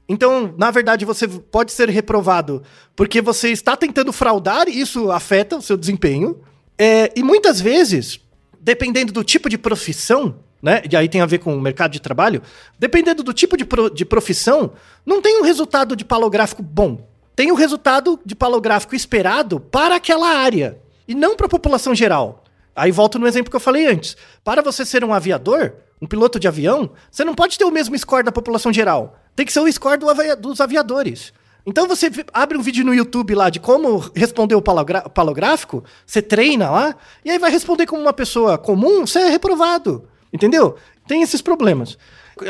[0.07, 2.61] Então, na verdade, você pode ser reprovado
[2.95, 6.39] porque você está tentando fraudar e isso afeta o seu desempenho.
[6.77, 8.19] É, e muitas vezes,
[8.59, 10.81] dependendo do tipo de profissão, né?
[10.89, 12.41] E aí tem a ver com o mercado de trabalho,
[12.77, 14.73] dependendo do tipo de, pro, de profissão,
[15.05, 20.27] não tem um resultado de palográfico bom tem o resultado de palográfico esperado para aquela
[20.27, 22.43] área e não para a população geral.
[22.75, 24.15] Aí volto no exemplo que eu falei antes.
[24.43, 27.97] Para você ser um aviador, um piloto de avião, você não pode ter o mesmo
[27.97, 29.17] score da população geral.
[29.35, 31.33] Tem que ser o score do avi dos aviadores.
[31.65, 36.69] Então você abre um vídeo no YouTube lá de como responder o palográfico, você treina
[36.69, 40.07] lá, e aí vai responder como uma pessoa comum, você é reprovado.
[40.31, 40.75] Entendeu?
[41.07, 41.97] Tem esses problemas.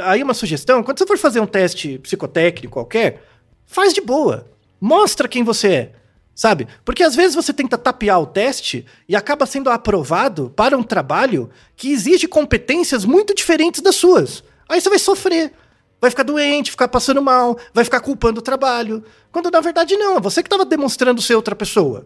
[0.03, 3.23] Aí uma sugestão, quando você for fazer um teste psicotécnico qualquer,
[3.65, 4.54] faz de boa.
[4.85, 5.91] Mostra quem você é.
[6.35, 6.67] Sabe?
[6.83, 11.49] Porque às vezes você tenta tapear o teste e acaba sendo aprovado para um trabalho
[11.75, 14.43] que exige competências muito diferentes das suas.
[14.69, 15.53] Aí você vai sofrer,
[15.99, 19.03] vai ficar doente, ficar passando mal, vai ficar culpando o trabalho.
[19.31, 22.05] Quando na verdade não, é você que estava demonstrando ser outra pessoa.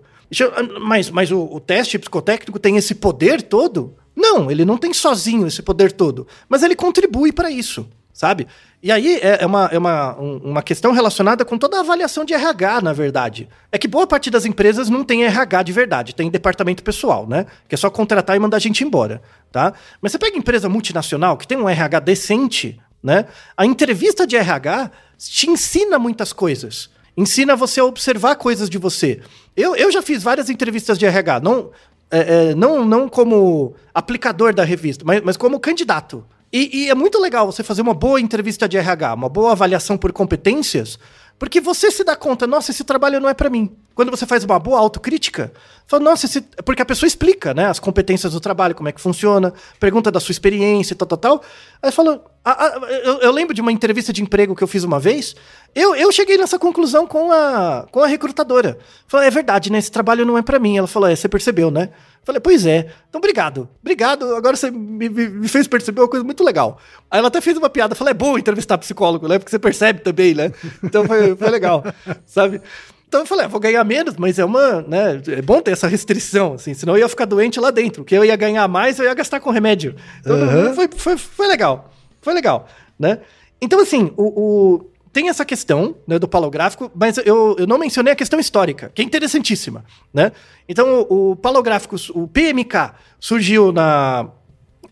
[0.79, 3.97] Mas, mas o, o teste psicotécnico tem esse poder todo?
[4.15, 7.85] Não, ele não tem sozinho esse poder todo, mas ele contribui para isso
[8.19, 8.47] sabe?
[8.83, 12.33] E aí é, é, uma, é uma, uma questão relacionada com toda a avaliação de
[12.33, 13.47] RH, na verdade.
[13.71, 17.45] É que boa parte das empresas não tem RH de verdade, tem departamento pessoal, né?
[17.69, 19.21] Que é só contratar e mandar a gente embora,
[19.53, 19.71] tá?
[20.01, 23.25] Mas você pega empresa multinacional que tem um RH decente, né?
[23.55, 26.89] A entrevista de RH te ensina muitas coisas.
[27.15, 29.21] Ensina você a observar coisas de você.
[29.55, 31.71] Eu, eu já fiz várias entrevistas de RH, não,
[32.11, 36.25] é, é, não, não como aplicador da revista, mas, mas como candidato.
[36.51, 39.97] E, e, é muito legal você fazer uma boa entrevista de RH, uma boa avaliação
[39.97, 40.97] por competências,
[41.37, 43.71] porque você se dá conta, nossa, esse trabalho não é para mim.
[43.95, 45.53] Quando você faz uma boa autocrítica,
[45.87, 46.41] fala, nossa, esse...
[46.65, 50.19] porque a pessoa explica, né, as competências do trabalho, como é que funciona, pergunta da
[50.19, 51.43] sua experiência, tal, tal, tal.
[51.81, 54.83] Aí fala, ah, ah, eu, eu, lembro de uma entrevista de emprego que eu fiz
[54.83, 55.35] uma vez,
[55.75, 58.77] eu, eu cheguei nessa conclusão com a, com a recrutadora.
[59.07, 60.77] Falei, é verdade, né, esse trabalho não é para mim.
[60.77, 61.89] Ela falou, é, você percebeu, né?
[62.23, 62.91] Falei, pois é.
[63.09, 63.67] Então, obrigado.
[63.81, 64.35] Obrigado.
[64.35, 66.79] Agora você me, me, fez perceber uma coisa muito legal.
[67.09, 67.95] Aí ela até fez uma piada.
[67.95, 69.39] Falei, é bom entrevistar psicólogo, né?
[69.39, 70.51] Porque você percebe também, né?
[70.83, 71.83] Então foi, foi legal,
[72.25, 72.61] sabe?
[73.07, 75.19] Então eu falei, ah, vou ganhar menos, mas é uma, né?
[75.29, 78.05] É bom ter essa restrição, assim, senão eu ia ficar doente lá dentro.
[78.05, 79.95] Que eu ia ganhar mais, eu ia gastar com remédio.
[80.19, 80.75] Então uhum.
[80.75, 81.91] foi, foi, foi legal.
[82.21, 83.19] Foi legal, né?
[83.61, 88.13] Então, assim, o, o tem essa questão né, do palográfico, mas eu, eu não mencionei
[88.13, 89.83] a questão histórica, que é interessantíssima.
[90.13, 90.31] Né?
[90.67, 94.29] Então, o, o palográfico, o PMK, surgiu na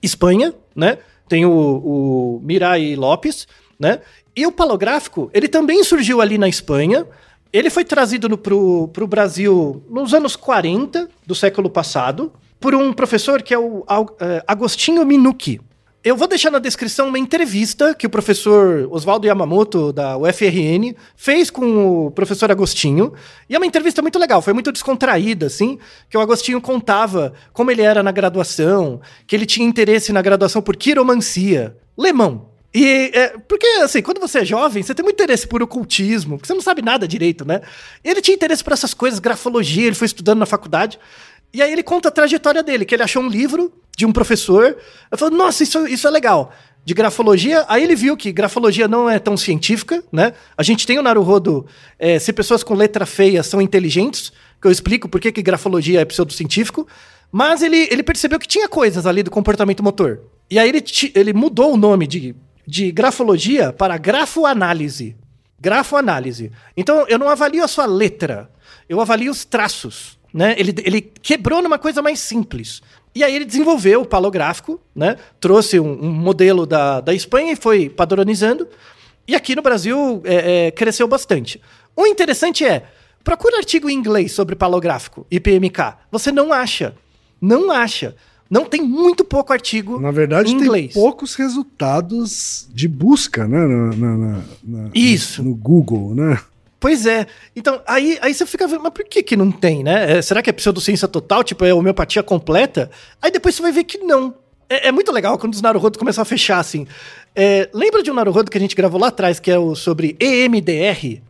[0.01, 0.97] Espanha, né?
[1.29, 3.47] tem o, o Mirai Lopes,
[3.79, 4.01] né?
[4.35, 7.05] e o palográfico, ele também surgiu ali na Espanha,
[7.53, 13.41] ele foi trazido para o Brasil nos anos 40 do século passado, por um professor
[13.41, 13.85] que é o
[14.19, 15.61] é, Agostinho Minucci.
[16.07, 21.49] Eu vou deixar na descrição uma entrevista que o professor Oswaldo Yamamoto, da UFRN, fez
[21.49, 23.11] com o professor Agostinho.
[23.49, 25.77] E é uma entrevista muito legal, foi muito descontraída, assim,
[26.09, 30.61] que o Agostinho contava como ele era na graduação, que ele tinha interesse na graduação
[30.61, 31.75] por quiromancia.
[31.97, 36.37] Lemão, e é, porque, assim, quando você é jovem, você tem muito interesse por ocultismo,
[36.37, 37.59] porque você não sabe nada direito, né?
[38.01, 40.97] Ele tinha interesse por essas coisas, grafologia, ele foi estudando na faculdade.
[41.53, 44.65] E aí ele conta a trajetória dele, que ele achou um livro de um professor.
[44.65, 46.53] Ele falou, nossa, isso, isso é legal.
[46.85, 50.33] De grafologia, aí ele viu que grafologia não é tão científica, né?
[50.55, 51.65] A gente tem o Naruhodo,
[51.99, 54.31] é, se pessoas com letra feia são inteligentes,
[54.61, 56.87] que eu explico por que, que grafologia é pseudocientífico,
[57.29, 60.21] mas ele, ele percebeu que tinha coisas ali do comportamento motor.
[60.49, 60.83] E aí ele,
[61.13, 62.33] ele mudou o nome de,
[62.65, 65.17] de grafologia para grafoanálise.
[65.59, 66.51] Grafoanálise.
[66.77, 68.49] Então eu não avalio a sua letra,
[68.87, 70.17] eu avalio os traços.
[70.33, 70.55] Né?
[70.57, 72.81] Ele, ele quebrou numa coisa mais simples.
[73.17, 75.15] E aí ele desenvolveu o palográfico, né?
[75.39, 78.67] trouxe um, um modelo da, da Espanha e foi padronizando.
[79.27, 81.59] E aqui no Brasil é, é, cresceu bastante.
[81.95, 82.83] O interessante é,
[83.23, 85.95] procura artigo em inglês sobre palográfico e PMK.
[86.11, 86.93] Você não acha.
[87.41, 88.15] Não acha.
[88.47, 90.93] Não tem muito pouco artigo Na verdade, em inglês.
[90.93, 93.65] tem poucos resultados de busca, né?
[93.65, 95.41] Na, na, na, Isso.
[95.41, 96.39] No Google, né?
[96.79, 97.25] Pois é.
[97.55, 100.17] Então, aí, aí você fica vendo, mas por que que não tem, né?
[100.17, 101.43] É, será que é pseudociência total?
[101.43, 102.91] Tipo, é homeopatia completa?
[103.21, 104.35] Aí depois você vai ver que não.
[104.69, 106.85] É, é muito legal quando os Naruhodo começam a fechar, assim.
[107.35, 110.15] É, lembra de um Naruhodo que a gente gravou lá atrás, que é o sobre
[110.19, 111.21] EMDR?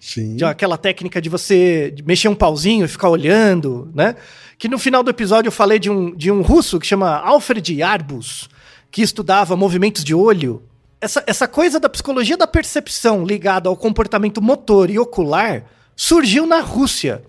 [0.00, 0.36] Sim.
[0.36, 4.16] De aquela técnica de você mexer um pauzinho e ficar olhando, né?
[4.58, 7.82] Que no final do episódio eu falei de um, de um russo que chama Alfred
[7.82, 8.48] Arbus,
[8.90, 10.62] que estudava movimentos de olho.
[11.00, 16.60] Essa, essa coisa da psicologia da percepção ligada ao comportamento motor e ocular surgiu na
[16.60, 17.22] Rússia.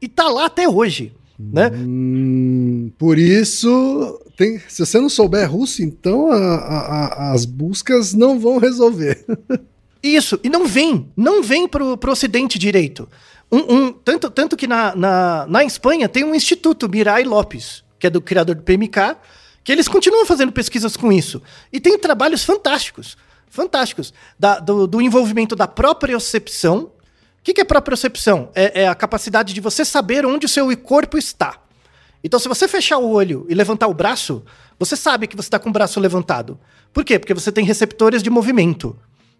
[0.00, 1.12] E tá lá até hoje.
[1.38, 1.70] Né?
[1.74, 8.12] Hum, por isso, tem, se você não souber russo, então a, a, a, as buscas
[8.12, 9.24] não vão resolver.
[10.02, 13.08] Isso, e não vem, não vem pro, pro ocidente direito.
[13.50, 18.08] Um, um, tanto, tanto que na, na, na Espanha tem um instituto, Mirai Lopes, que
[18.08, 19.16] é do criador do PMK,
[19.64, 21.42] que eles continuam fazendo pesquisas com isso.
[21.72, 23.16] E tem trabalhos fantásticos,
[23.48, 26.84] fantásticos, da, do, do envolvimento da propriocepção.
[26.84, 26.90] O
[27.42, 28.50] que, que é propriocepção?
[28.54, 31.58] É, é a capacidade de você saber onde o seu corpo está.
[32.24, 34.44] Então, se você fechar o olho e levantar o braço,
[34.78, 36.58] você sabe que você está com o braço levantado.
[36.92, 37.18] Por quê?
[37.18, 38.96] Porque você tem receptores de movimento.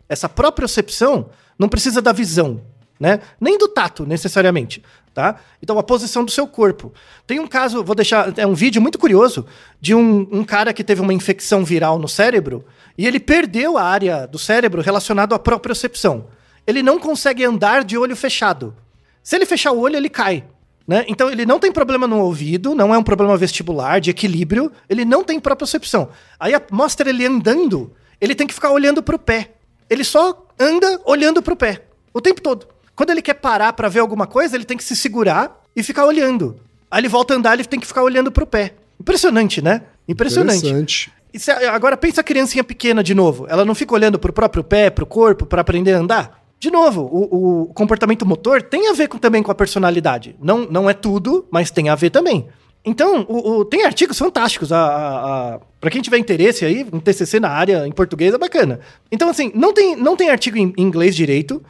[0.08, 2.60] Essa propriocepção não precisa da visão,
[2.98, 3.20] né?
[3.40, 4.82] Nem do tato, necessariamente,
[5.14, 5.36] tá?
[5.62, 6.92] Então, a posição do seu corpo.
[7.26, 9.46] Tem um caso, vou deixar, é um vídeo muito curioso,
[9.80, 12.64] de um, um cara que teve uma infecção viral no cérebro
[12.96, 16.26] e ele perdeu a área do cérebro relacionada à propriocepção.
[16.66, 18.74] Ele não consegue andar de olho fechado.
[19.22, 20.44] Se ele fechar o olho, ele cai.
[20.86, 21.04] Né?
[21.08, 25.04] Então ele não tem problema no ouvido, não é um problema vestibular, de equilíbrio, ele
[25.04, 26.08] não tem propriocepção.
[26.38, 29.52] Aí mostra ele andando, ele tem que ficar olhando para o pé.
[29.88, 32.71] Ele só anda olhando pro pé o tempo todo.
[32.94, 36.04] Quando ele quer parar para ver alguma coisa, ele tem que se segurar e ficar
[36.04, 36.56] olhando.
[36.90, 38.74] Aí ele volta a andar, ele tem que ficar olhando pro pé.
[39.00, 39.82] Impressionante, né?
[40.06, 41.10] Impressionante.
[41.34, 43.46] Se, agora pensa a criancinha pequena de novo.
[43.48, 46.42] Ela não fica olhando pro próprio pé, pro corpo, para aprender a andar?
[46.60, 50.36] De novo, o, o, comportamento motor tem a ver com, também com a personalidade.
[50.40, 52.46] Não, não é tudo, mas tem a ver também.
[52.84, 54.70] Então, o, o, tem artigos fantásticos.
[54.70, 58.38] A, a, a para quem tiver interesse aí, um TCC na área em português é
[58.38, 58.78] bacana.
[59.10, 61.60] Então, assim, não tem, não tem artigo em inglês direito.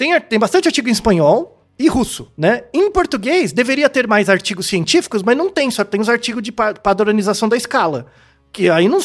[0.00, 2.64] Tem, tem bastante artigo em espanhol e russo, né?
[2.72, 5.70] Em português, deveria ter mais artigos científicos, mas não tem.
[5.70, 8.06] Só tem os artigos de padronização da escala.
[8.50, 8.98] Que aí não,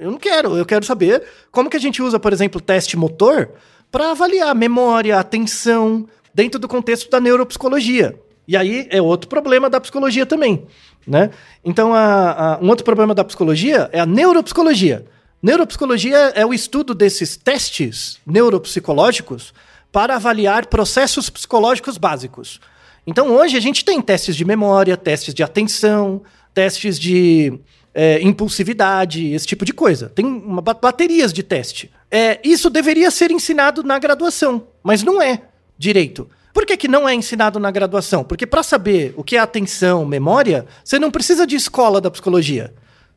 [0.00, 0.56] eu não quero.
[0.56, 3.50] Eu quero saber como que a gente usa, por exemplo, teste motor
[3.92, 8.18] para avaliar memória, atenção, dentro do contexto da neuropsicologia.
[8.48, 10.66] E aí é outro problema da psicologia também.
[11.06, 11.28] Né?
[11.62, 15.04] Então, a, a, um outro problema da psicologia é a neuropsicologia.
[15.42, 19.52] Neuropsicologia é o estudo desses testes neuropsicológicos
[19.92, 22.60] para avaliar processos psicológicos básicos.
[23.06, 26.22] Então, hoje a gente tem testes de memória, testes de atenção,
[26.54, 27.58] testes de
[27.94, 30.08] é, impulsividade, esse tipo de coisa.
[30.08, 31.90] Tem uma, baterias de teste.
[32.10, 35.42] É, isso deveria ser ensinado na graduação, mas não é
[35.78, 36.28] direito.
[36.52, 38.24] Por que, que não é ensinado na graduação?
[38.24, 42.74] Porque para saber o que é atenção, memória, você não precisa de escola da psicologia.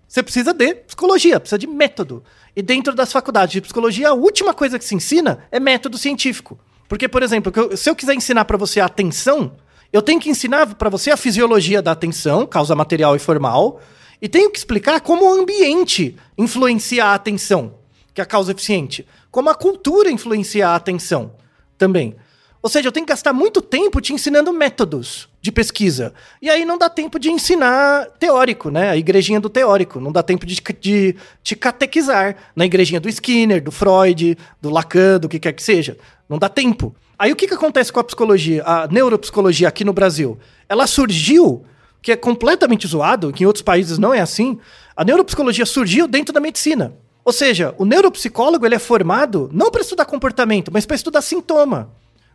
[0.07, 2.23] Você precisa de psicologia, precisa de método.
[2.55, 6.59] E dentro das faculdades de psicologia, a última coisa que se ensina é método científico.
[6.87, 9.53] Porque, por exemplo, se eu quiser ensinar para você a atenção,
[9.91, 13.81] eu tenho que ensinar para você a fisiologia da atenção, causa material e formal,
[14.21, 17.75] e tenho que explicar como o ambiente influencia a atenção,
[18.13, 21.33] que é a causa eficiente, como a cultura influencia a atenção
[21.77, 22.15] também.
[22.61, 26.13] Ou seja, eu tenho que gastar muito tempo te ensinando métodos de pesquisa.
[26.41, 28.91] E aí não dá tempo de ensinar teórico, né?
[28.91, 29.99] A igrejinha do teórico.
[29.99, 35.19] Não dá tempo de, de te catequizar na igrejinha do Skinner, do Freud, do Lacan,
[35.19, 35.97] do que quer que seja.
[36.29, 36.95] Não dá tempo.
[37.19, 40.39] Aí o que, que acontece com a psicologia, a neuropsicologia aqui no Brasil?
[40.69, 41.65] Ela surgiu,
[42.01, 44.57] que é completamente zoado, que em outros países não é assim.
[44.95, 46.93] A neuropsicologia surgiu dentro da medicina.
[47.25, 51.91] Ou seja, o neuropsicólogo ele é formado não para estudar comportamento, mas para estudar sintoma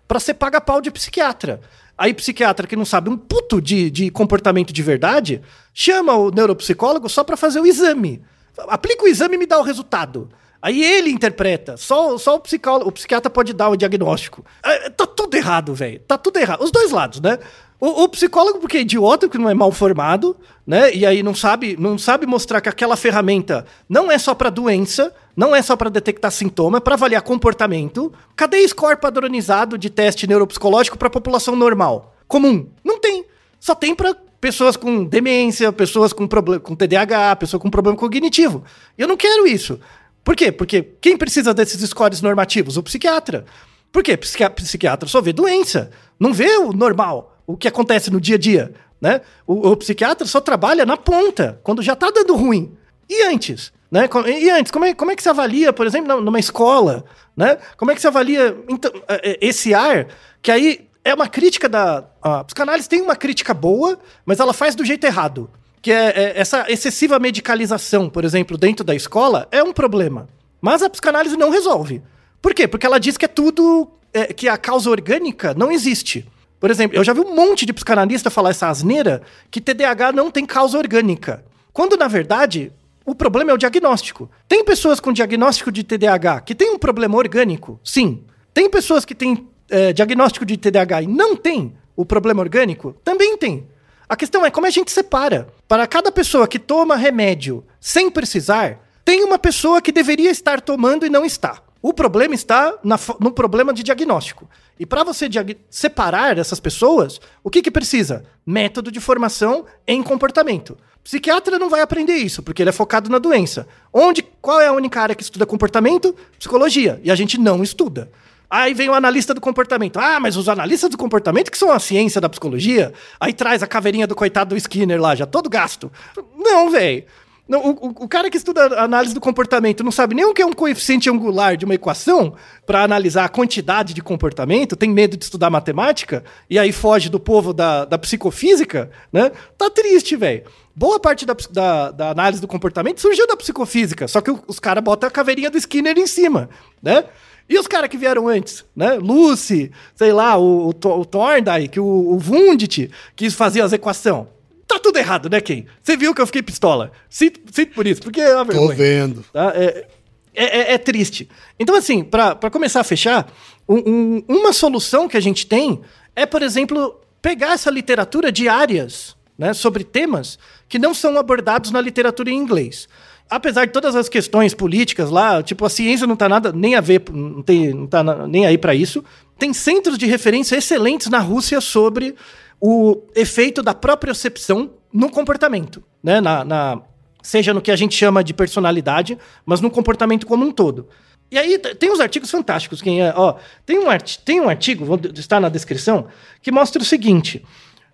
[0.09, 1.61] para ser paga-pau de psiquiatra.
[1.99, 5.43] Aí psiquiatra que não sabe um puto de, de comportamento de verdade,
[5.75, 8.23] chama o neuropsicólogo só para fazer o exame.
[8.69, 10.31] Aplica o exame e me dá o resultado.
[10.63, 11.77] Aí ele interpreta.
[11.77, 14.45] Só, só o, psicólogo, o psiquiatra pode dar o diagnóstico.
[14.63, 16.01] É, tá tudo errado, velho.
[16.01, 16.63] Tá tudo errado.
[16.63, 17.39] Os dois lados, né?
[17.81, 20.93] O, o, psicólogo, porque é idiota, porque não é mal formado, né?
[20.93, 25.14] E aí não sabe, não sabe mostrar que aquela ferramenta não é só para doença,
[25.37, 28.12] não é só para detectar sintoma, é para avaliar comportamento.
[28.35, 32.16] Cadê score padronizado de teste neuropsicológico para população normal?
[32.26, 32.68] Comum?
[32.85, 33.24] Não tem.
[33.61, 38.64] Só tem para pessoas com demência, pessoas com, problema, com TDAH, pessoas com problema cognitivo.
[38.97, 39.79] Eu não quero isso.
[40.24, 40.51] Por quê?
[40.51, 42.76] Porque quem precisa desses scores normativos?
[42.76, 43.45] O psiquiatra.
[43.91, 44.16] Por quê?
[44.16, 48.39] Psiqui psiquiatra só vê doença, não vê o normal, o que acontece no dia a
[48.39, 48.73] dia.
[49.01, 49.21] Né?
[49.47, 52.77] O, o psiquiatra só trabalha na ponta, quando já está dando ruim.
[53.09, 53.73] E antes?
[53.91, 54.09] Né?
[54.27, 57.05] E antes, como é, como é que se avalia, por exemplo, numa escola?
[57.37, 57.57] Né?
[57.77, 60.09] Como é que se avalia então, é, é, esse ar?
[60.43, 62.05] Que aí é uma crítica da.
[62.21, 66.41] A psicanálise tem uma crítica boa, mas ela faz do jeito errado que é, é,
[66.41, 70.29] essa excessiva medicalização, por exemplo, dentro da escola, é um problema.
[70.61, 72.03] Mas a psicanálise não resolve.
[72.43, 72.67] Por quê?
[72.67, 73.91] Porque ela diz que é tudo.
[74.13, 76.27] É, que a causa orgânica não existe.
[76.61, 80.31] Por exemplo, eu já vi um monte de psicanalista falar essa asneira que TDAH não
[80.31, 81.45] tem causa orgânica.
[81.73, 82.73] Quando, na verdade,
[83.05, 84.31] o problema é o diagnóstico.
[84.49, 87.81] Tem pessoas com diagnóstico de TDAH que tem um problema orgânico?
[87.85, 88.25] Sim.
[88.53, 92.95] Tem pessoas que têm é, diagnóstico de TDAH e não tem o problema orgânico?
[93.05, 93.67] Também tem.
[94.09, 95.49] A questão é como a gente separa.
[95.69, 101.07] Para cada pessoa que toma remédio sem precisar, tem uma pessoa que deveria estar tomando
[101.07, 101.63] e não está.
[101.81, 104.49] O problema está na, no problema de diagnóstico.
[104.79, 105.29] E para você
[105.68, 108.24] separar essas pessoas, o que, que precisa?
[108.47, 110.76] Método de formação em comportamento.
[111.03, 113.66] Psiquiatra não vai aprender isso, porque ele é focado na doença.
[113.93, 116.14] Onde, qual é a única área que estuda comportamento?
[116.39, 117.01] Psicologia.
[117.03, 118.11] E a gente não estuda.
[118.51, 119.99] Aí vem o analista do comportamento.
[119.99, 123.66] Ah, mas os analistas do comportamento que são a ciência da psicologia, aí traz a
[123.66, 125.91] caveirinha do coitado do Skinner lá, já todo gasto.
[126.37, 127.05] Não, velho.
[127.49, 130.47] O, o, o, cara que estuda análise do comportamento não sabe nem o que é
[130.47, 132.35] um coeficiente angular de uma equação
[132.67, 137.19] para analisar a quantidade de comportamento, tem medo de estudar matemática e aí foge do
[137.19, 139.33] povo da, da psicofísica, né?
[139.57, 140.43] Tá triste, velho.
[140.77, 144.85] Boa parte da, da, da, análise do comportamento surgiu da psicofísica, só que os caras
[144.85, 146.51] botam a caveirinha do Skinner em cima,
[146.83, 147.05] né?
[147.49, 148.93] E os caras que vieram antes, né?
[148.95, 154.27] Lucy, sei lá, o, o, o Thorndike, o, o Wundt, que fazia as equações.
[154.69, 155.64] Tá tudo errado, né, Ken?
[155.83, 156.93] Você viu que eu fiquei pistola.
[157.09, 158.69] Sinto, sinto por isso, porque é uma vergonha.
[158.69, 159.25] Tô vendo.
[159.33, 159.53] Tá?
[159.57, 159.87] É,
[160.35, 161.27] é, é, é triste.
[161.59, 163.33] Então, assim, para começar a fechar,
[163.66, 165.81] um, um, uma solução que a gente tem
[166.14, 170.39] é, por exemplo, pegar essa literatura de áreas né, sobre temas
[170.69, 172.87] que não são abordados na literatura em inglês
[173.31, 176.81] apesar de todas as questões políticas lá, tipo, a ciência não tá nada nem a
[176.81, 179.05] ver, não, tem, não tá nem aí para isso.
[179.39, 182.14] Tem centros de referência excelentes na Rússia sobre
[182.61, 186.21] o efeito da propriocepção no comportamento, né?
[186.21, 186.83] Na, na,
[187.23, 190.89] seja no que a gente chama de personalidade, mas no comportamento como um todo.
[191.31, 192.81] E aí tem uns artigos fantásticos.
[192.81, 193.35] Quem é, ó,
[193.67, 196.07] tem, um art, tem um artigo, vou estar na descrição,
[196.43, 197.45] que mostra o seguinte: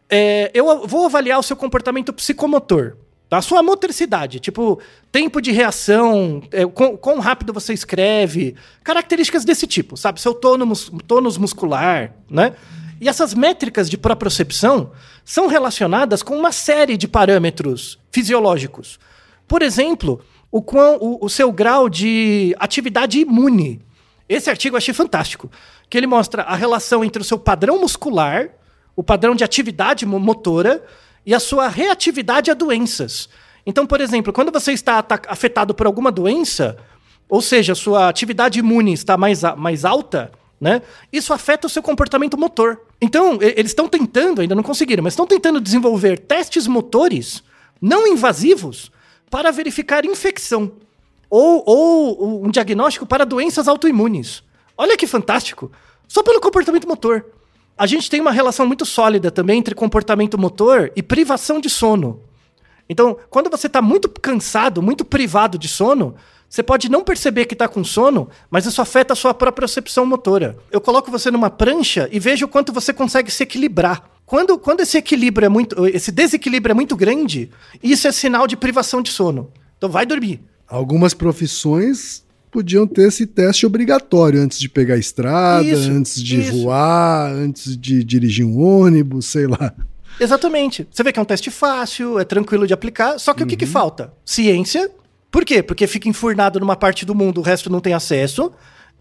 [0.09, 2.97] é, eu vou avaliar o seu comportamento psicomotor.
[3.31, 4.79] A sua motricidade, tipo,
[5.11, 8.55] tempo de reação, é, quão, quão, rápido você escreve,
[8.85, 10.21] características desse tipo, sabe?
[10.21, 12.53] Seu tônus, tônus muscular, né?
[13.05, 14.93] E essas métricas de propriocepção
[15.27, 18.99] são relacionadas com uma série de parâmetros fisiológicos.
[19.47, 23.83] Por exemplo, o, quão, o, o seu grau de atividade imune.
[24.27, 25.51] Esse artigo eu achei fantástico,
[25.91, 28.49] que ele mostra a relação entre o seu padrão muscular,
[28.97, 30.83] o padrão de atividade motora,
[31.27, 33.29] e a sua reatividade a doenças.
[33.67, 36.79] Então, por exemplo, quando você está afetado por alguma doença,
[37.29, 40.83] ou seja, sua atividade imune está mais, mais alta, né?
[41.13, 42.81] Isso afeta o seu comportamento motor.
[43.01, 47.43] Então, eles estão tentando, ainda não conseguiram, mas estão tentando desenvolver testes motores
[47.81, 48.91] não invasivos
[49.31, 50.73] para verificar infecção
[51.29, 54.43] ou, ou um diagnóstico para doenças autoimunes.
[54.77, 55.71] Olha que fantástico!
[56.07, 57.27] Só pelo comportamento motor
[57.77, 62.23] a gente tem uma relação muito sólida também entre comportamento motor e privação de sono.
[62.89, 66.15] Então, quando você está muito cansado, muito privado de sono,
[66.55, 70.07] você pode não perceber que está com sono, mas isso afeta a sua própria percepção
[70.07, 70.57] motora.
[70.71, 74.09] Eu coloco você numa prancha e vejo o quanto você consegue se equilibrar.
[74.25, 77.51] Quando, quando esse equilíbrio é muito, esse desequilíbrio é muito grande,
[77.83, 79.51] isso é sinal de privação de sono.
[79.77, 80.43] Então vai dormir.
[80.69, 86.41] Algumas profissões podiam ter esse teste obrigatório antes de pegar a estrada, isso, antes de
[86.41, 86.53] isso.
[86.53, 89.75] voar, antes de dirigir um ônibus, sei lá.
[90.21, 90.87] Exatamente.
[90.89, 93.47] Você vê que é um teste fácil, é tranquilo de aplicar, só que uhum.
[93.47, 93.73] o que, que uhum.
[93.73, 94.13] falta?
[94.25, 94.89] Ciência.
[95.35, 95.65] Por quê?
[95.65, 98.53] Porque fica enfurnado numa parte do mundo, o resto não tem acesso.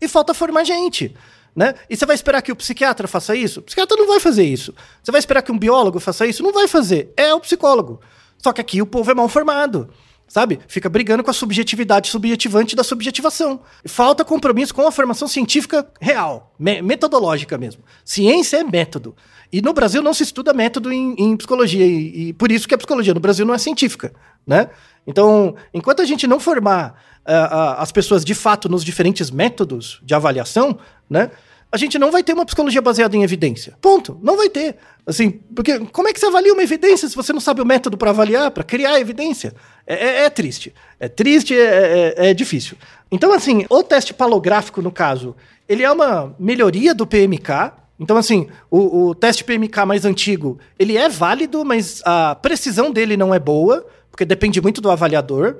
[0.01, 1.13] E falta formar gente.
[1.55, 1.75] Né?
[1.88, 3.59] E você vai esperar que o psiquiatra faça isso?
[3.59, 4.73] O psiquiatra não vai fazer isso.
[5.03, 6.41] Você vai esperar que um biólogo faça isso?
[6.41, 7.13] Não vai fazer.
[7.15, 8.01] É o psicólogo.
[8.39, 9.91] Só que aqui o povo é mal formado.
[10.27, 10.59] Sabe?
[10.67, 13.59] Fica brigando com a subjetividade subjetivante da subjetivação.
[13.86, 17.84] Falta compromisso com a formação científica real, me metodológica mesmo.
[18.03, 19.15] Ciência é método.
[19.51, 22.73] E no Brasil não se estuda método em, em psicologia, e, e, por isso que
[22.73, 24.11] a psicologia no Brasil não é científica,
[24.47, 24.71] né?
[25.06, 29.99] Então, enquanto a gente não formar uh, uh, as pessoas de fato nos diferentes métodos
[30.04, 30.78] de avaliação,
[31.10, 31.32] né?
[31.72, 33.74] A gente não vai ter uma psicologia baseada em evidência.
[33.82, 34.20] Ponto.
[34.22, 34.76] Não vai ter.
[35.08, 37.97] Assim, porque como é que você avalia uma evidência se você não sabe o método
[37.97, 39.56] para avaliar, para criar evidência?
[39.88, 40.72] É, é, é, triste.
[40.99, 42.78] É triste, é, é, é difícil.
[43.12, 45.36] Então, assim, o teste palográfico, no caso,
[45.68, 50.97] ele é uma melhoria do PMK, então, assim, o, o, teste PMK mais antigo, ele
[50.97, 55.57] é válido, mas a precisão dele não é boa, porque depende muito do avaliador.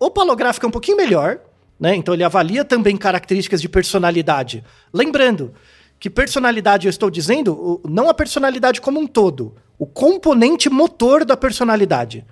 [0.00, 1.38] O palográfico é um pouquinho melhor,
[1.78, 1.94] né?
[1.94, 4.64] Então ele avalia também características de personalidade.
[4.92, 5.54] Lembrando
[6.00, 11.36] que personalidade eu estou dizendo, não a personalidade como um todo, o componente motor da
[11.36, 12.26] personalidade.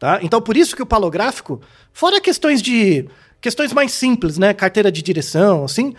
[0.00, 0.18] Tá?
[0.20, 1.60] Então, por isso que o palográfico,
[1.92, 3.08] fora questões de.
[3.40, 4.52] questões mais simples, né?
[4.52, 5.94] Carteira de direção, assim,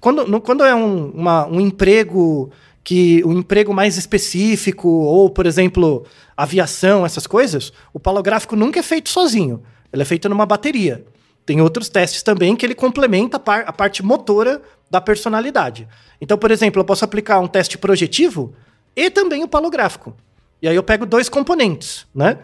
[0.00, 2.50] quando, quando é um, uma, um emprego
[2.86, 6.06] que um emprego mais específico, ou, por exemplo,
[6.36, 9.60] aviação, essas coisas, o palográfico nunca é feito sozinho.
[9.92, 11.04] Ele é feito numa bateria.
[11.44, 15.88] Tem outros testes também que ele complementa a, par, a parte motora da personalidade.
[16.20, 18.54] Então, por exemplo, eu posso aplicar um teste projetivo
[18.94, 20.16] e também o palográfico.
[20.62, 22.38] E aí eu pego dois componentes, né?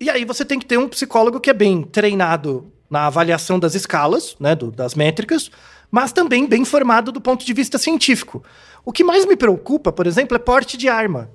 [0.00, 3.74] E aí você tem que ter um psicólogo que é bem treinado na avaliação das
[3.74, 5.50] escalas, né, do, das métricas,
[5.90, 8.42] mas também bem formado do ponto de vista científico.
[8.84, 11.30] O que mais me preocupa, por exemplo, é porte de arma.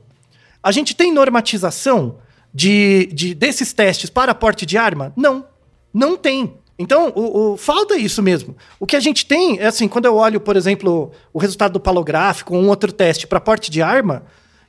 [0.61, 2.17] A gente tem normatização
[2.53, 5.13] de, de desses testes para porte de arma?
[5.15, 5.45] Não,
[5.93, 6.57] não tem.
[6.77, 8.55] Então, o, o, falta isso mesmo.
[8.79, 11.79] O que a gente tem é assim, quando eu olho, por exemplo, o resultado do
[11.79, 14.23] palográfico ou um outro teste para porte de arma,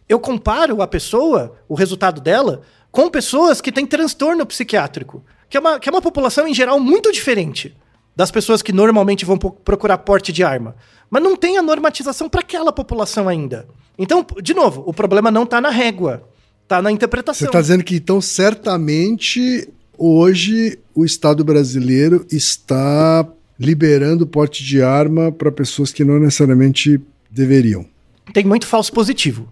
[0.09, 2.63] eu comparo a pessoa, o resultado dela,
[2.93, 6.79] com pessoas que têm transtorno psiquiátrico, que é uma, que é uma população, em geral,
[6.79, 7.77] muito diferente
[8.17, 10.75] das pessoas que normalmente vão procurar porte de arma.
[11.11, 13.69] Mas não tem a normatização para aquela população ainda.
[13.99, 16.27] Então, de novo, o problema não está na régua,
[16.63, 17.41] está na interpretação.
[17.41, 23.29] Você está dizendo que, então, certamente, hoje o Estado brasileiro está
[23.61, 27.01] liberando porte de arma para pessoas que não necessariamente
[27.31, 27.87] deveriam.
[28.33, 29.49] Tem muito falso positivo.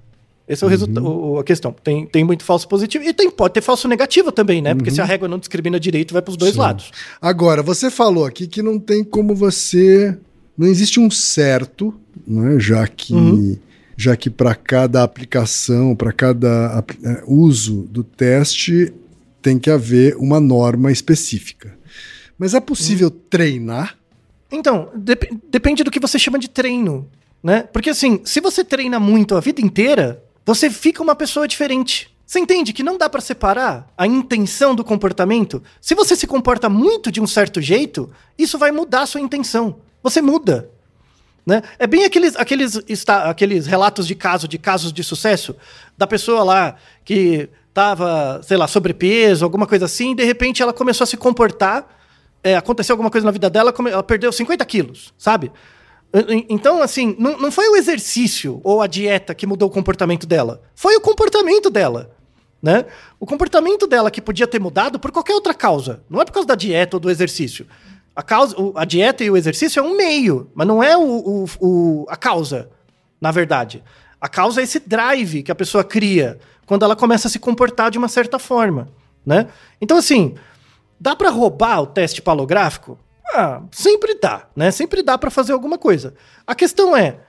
[0.47, 0.71] Esse é o uhum.
[0.71, 1.75] resultado, a questão.
[1.83, 4.71] Tem, tem muito falso positivo e tem, pode ter falso negativo também, né?
[4.71, 4.77] Uhum.
[4.77, 6.59] Porque se a régua não discrimina direito, vai para os dois Sim.
[6.59, 6.91] lados.
[7.21, 10.17] Agora, você falou aqui que não tem como você.
[10.57, 11.95] Não existe um certo,
[12.27, 12.59] né?
[12.59, 13.15] já que.
[13.15, 13.57] Uhum.
[13.97, 18.93] Já que para cada aplicação, para cada é, uso do teste,
[19.41, 21.79] tem que haver uma norma específica.
[22.37, 23.21] Mas é possível uhum.
[23.31, 23.97] treinar?
[24.51, 27.09] Então, dep depende do que você chama de treino.
[27.41, 27.63] Né?
[27.73, 32.15] Porque assim, se você treina muito a vida inteira, você fica uma pessoa diferente.
[32.27, 35.63] Você entende que não dá para separar a intenção do comportamento?
[35.81, 39.77] Se você se comporta muito de um certo jeito, isso vai mudar a sua intenção.
[40.03, 40.71] Você muda.
[41.47, 41.63] Né?
[41.79, 45.55] É bem aqueles, aqueles, está, aqueles relatos de caso, de casos de sucesso,
[45.97, 50.73] da pessoa lá que tava, sei lá, sobrepeso, alguma coisa assim, e de repente ela
[50.73, 51.87] começou a se comportar,
[52.43, 55.51] é, aconteceu alguma coisa na vida dela, ela perdeu 50 quilos, sabe?
[56.49, 60.62] Então, assim, não, não foi o exercício ou a dieta que mudou o comportamento dela.
[60.75, 62.15] Foi o comportamento dela.
[62.62, 62.85] Né?
[63.19, 66.03] O comportamento dela que podia ter mudado por qualquer outra causa.
[66.09, 67.67] Não é por causa da dieta ou do exercício.
[68.15, 71.45] A, causa, a dieta e o exercício é um meio, mas não é o, o,
[71.61, 72.71] o, a causa,
[73.21, 73.83] na verdade.
[74.21, 77.91] A causa é esse drive que a pessoa cria quando ela começa a se comportar
[77.91, 78.89] de uma certa forma.
[79.27, 79.49] Né?
[79.81, 80.37] Então, assim,
[80.99, 82.99] dá para roubar o teste palográfico?
[83.33, 84.70] Ah, sempre dá, né?
[84.70, 86.14] Sempre dá para fazer alguma coisa.
[86.47, 87.20] A questão é,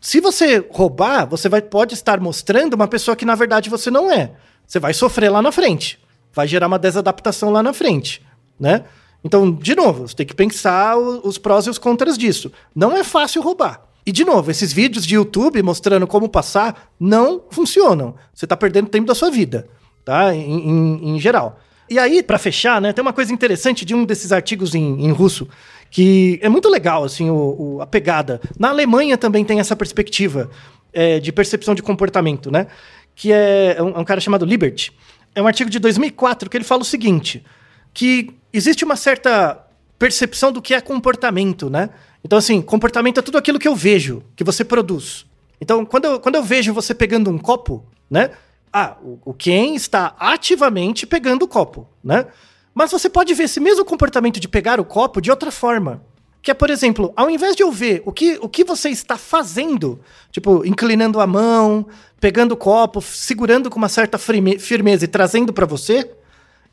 [0.00, 4.10] se você roubar, você vai, pode estar mostrando uma pessoa que na verdade você não
[4.10, 4.32] é.
[4.66, 5.98] Você vai sofrer lá na frente.
[6.34, 8.20] Vai gerar uma desadaptação lá na frente,
[8.58, 8.84] né?
[9.24, 12.50] Então, de novo, você tem que pensar os prós e os contras disso.
[12.74, 13.86] Não é fácil roubar.
[14.04, 18.16] E, de novo, esses vídeos de YouTube mostrando como passar não funcionam.
[18.34, 19.68] Você está perdendo tempo da sua vida,
[20.04, 20.34] tá?
[20.34, 21.60] Em, em, em geral.
[21.92, 25.10] E aí, para fechar, né, tem uma coisa interessante de um desses artigos em, em
[25.10, 25.46] russo
[25.90, 28.40] que é muito legal, assim, o, o, a pegada.
[28.58, 30.50] Na Alemanha também tem essa perspectiva
[30.90, 32.66] é, de percepção de comportamento, né?
[33.14, 34.90] Que é, é um, é um cara chamado Liberty.
[35.34, 37.44] É um artigo de 2004 que ele fala o seguinte,
[37.92, 39.62] que existe uma certa
[39.98, 41.90] percepção do que é comportamento, né?
[42.24, 45.26] Então, assim, comportamento é tudo aquilo que eu vejo, que você produz.
[45.60, 48.30] Então, quando eu, quando eu vejo você pegando um copo, né?
[48.72, 52.26] Ah, o, Ken está ativamente pegando o copo, né?
[52.74, 56.02] Mas você pode ver esse mesmo comportamento de pegar o copo de outra forma.
[56.40, 59.16] que é, por exemplo, ao invés de eu ver o que, o que você está
[59.16, 60.00] fazendo,
[60.30, 61.86] tipo, inclinando a mão,
[62.18, 66.10] pegando o copo, segurando com uma certa firmeza e trazendo para você,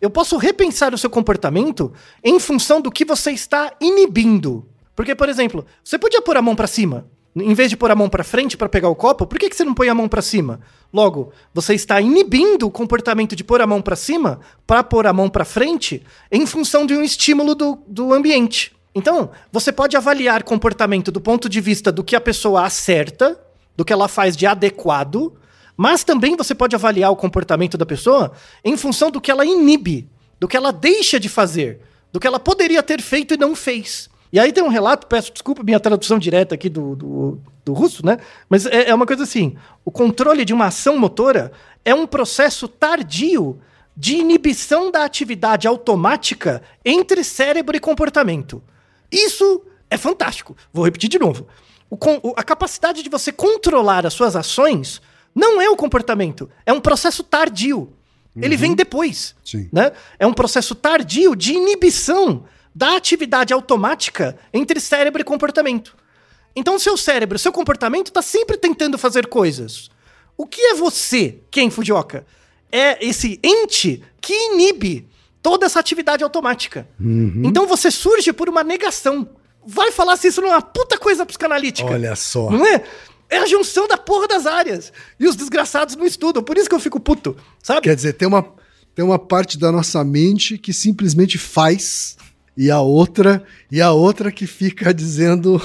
[0.01, 1.91] eu posso repensar o seu comportamento
[2.23, 4.65] em função do que você está inibindo.
[4.95, 7.05] Porque, por exemplo, você podia pôr a mão para cima,
[7.35, 9.55] em vez de pôr a mão para frente para pegar o copo, por que, que
[9.55, 10.59] você não põe a mão para cima?
[10.91, 15.13] Logo, você está inibindo o comportamento de pôr a mão para cima para pôr a
[15.13, 18.75] mão para frente em função de um estímulo do, do ambiente.
[18.93, 23.39] Então, você pode avaliar comportamento do ponto de vista do que a pessoa acerta,
[23.77, 25.33] do que ela faz de adequado,
[25.77, 28.33] mas também você pode avaliar o comportamento da pessoa
[28.65, 30.09] em função do que ela inibe,
[30.39, 34.09] do que ela deixa de fazer, do que ela poderia ter feito e não fez.
[34.31, 38.05] E aí tem um relato, peço desculpa minha tradução direta aqui do, do, do russo,
[38.05, 38.17] né?
[38.47, 41.51] Mas é, é uma coisa assim: o controle de uma ação motora
[41.83, 43.59] é um processo tardio
[43.95, 48.61] de inibição da atividade automática entre cérebro e comportamento.
[49.11, 50.55] Isso é fantástico.
[50.71, 51.47] Vou repetir de novo.
[51.89, 51.97] O,
[52.37, 55.01] a capacidade de você controlar as suas ações
[55.33, 57.93] não é o comportamento, é um processo tardio.
[58.35, 58.43] Uhum.
[58.43, 59.35] Ele vem depois.
[59.43, 59.67] Sim.
[59.71, 59.91] Né?
[60.17, 65.95] É um processo tardio de inibição da atividade automática entre cérebro e comportamento.
[66.55, 69.89] Então, o seu cérebro, seu comportamento está sempre tentando fazer coisas.
[70.37, 72.25] O que é você, Ken Fujioka?
[72.71, 75.09] É esse ente que inibe
[75.41, 76.87] toda essa atividade automática.
[76.99, 77.41] Uhum.
[77.43, 79.27] Então você surge por uma negação.
[79.65, 81.89] Vai falar se isso não é uma puta coisa psicanalítica.
[81.89, 82.49] Olha só.
[82.49, 82.83] Não é?
[83.29, 84.91] É a junção da porra das áreas.
[85.19, 86.41] E os desgraçados não estudam.
[86.41, 87.81] Por isso que eu fico puto, sabe?
[87.81, 88.45] Quer dizer, tem uma,
[88.95, 92.17] tem uma parte da nossa mente que simplesmente faz
[92.59, 93.41] e a outra
[93.71, 95.61] e a outra que fica dizendo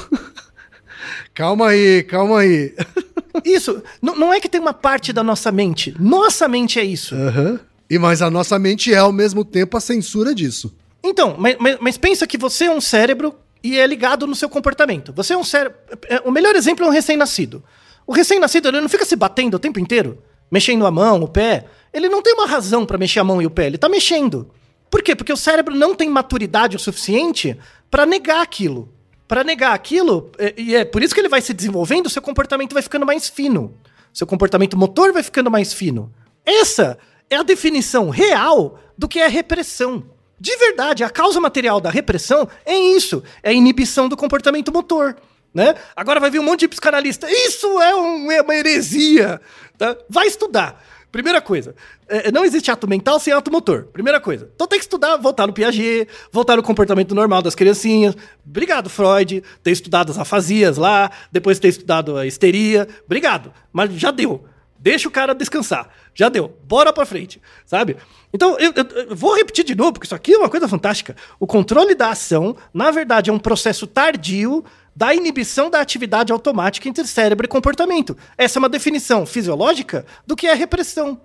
[1.34, 2.72] calma aí, calma aí.
[3.44, 5.92] Isso, N não é que tem uma parte da nossa mente.
[5.98, 7.16] Nossa mente é isso.
[7.16, 7.58] Uhum.
[7.90, 10.72] E mas a nossa mente é ao mesmo tempo a censura disso.
[11.02, 14.48] Então, mas, mas, mas pensa que você é um cérebro e é ligado no seu
[14.48, 15.12] comportamento.
[15.14, 15.76] Você é um cérebro.
[16.08, 17.60] É, o melhor exemplo é um recém-nascido.
[18.06, 21.64] O recém-nascido ele não fica se batendo o tempo inteiro, mexendo a mão, o pé.
[21.92, 24.48] Ele não tem uma razão para mexer a mão e o pé, ele tá mexendo.
[24.94, 25.16] Por quê?
[25.16, 27.58] Porque o cérebro não tem maturidade o suficiente
[27.90, 28.94] para negar aquilo.
[29.26, 32.74] Para negar aquilo, é, e é por isso que ele vai se desenvolvendo, seu comportamento
[32.74, 33.76] vai ficando mais fino.
[34.12, 36.14] Seu comportamento motor vai ficando mais fino.
[36.46, 36.96] Essa
[37.28, 40.04] é a definição real do que é repressão.
[40.38, 45.16] De verdade, a causa material da repressão é isso: é a inibição do comportamento motor.
[45.52, 45.74] Né?
[45.96, 47.28] Agora vai vir um monte de psicanalista.
[47.28, 49.40] Isso é, um, é uma heresia.
[49.76, 49.96] Tá?
[50.08, 50.80] Vai estudar.
[51.14, 51.76] Primeira coisa,
[52.08, 53.84] é, não existe ato mental sem ato motor.
[53.92, 54.50] Primeira coisa.
[54.52, 58.16] Então tem que estudar, voltar no Piaget, voltar no comportamento normal das criancinhas.
[58.44, 62.88] Obrigado, Freud, ter estudado as afasias lá, depois ter estudado a histeria.
[63.06, 64.44] Obrigado, mas já deu.
[64.76, 65.88] Deixa o cara descansar.
[66.16, 66.58] Já deu.
[66.64, 67.96] Bora pra frente, sabe?
[68.32, 71.14] Então, eu, eu, eu, vou repetir de novo, porque isso aqui é uma coisa fantástica.
[71.38, 76.88] O controle da ação, na verdade, é um processo tardio da inibição da atividade automática
[76.88, 78.16] entre cérebro e comportamento.
[78.38, 81.20] Essa é uma definição fisiológica do que é repressão.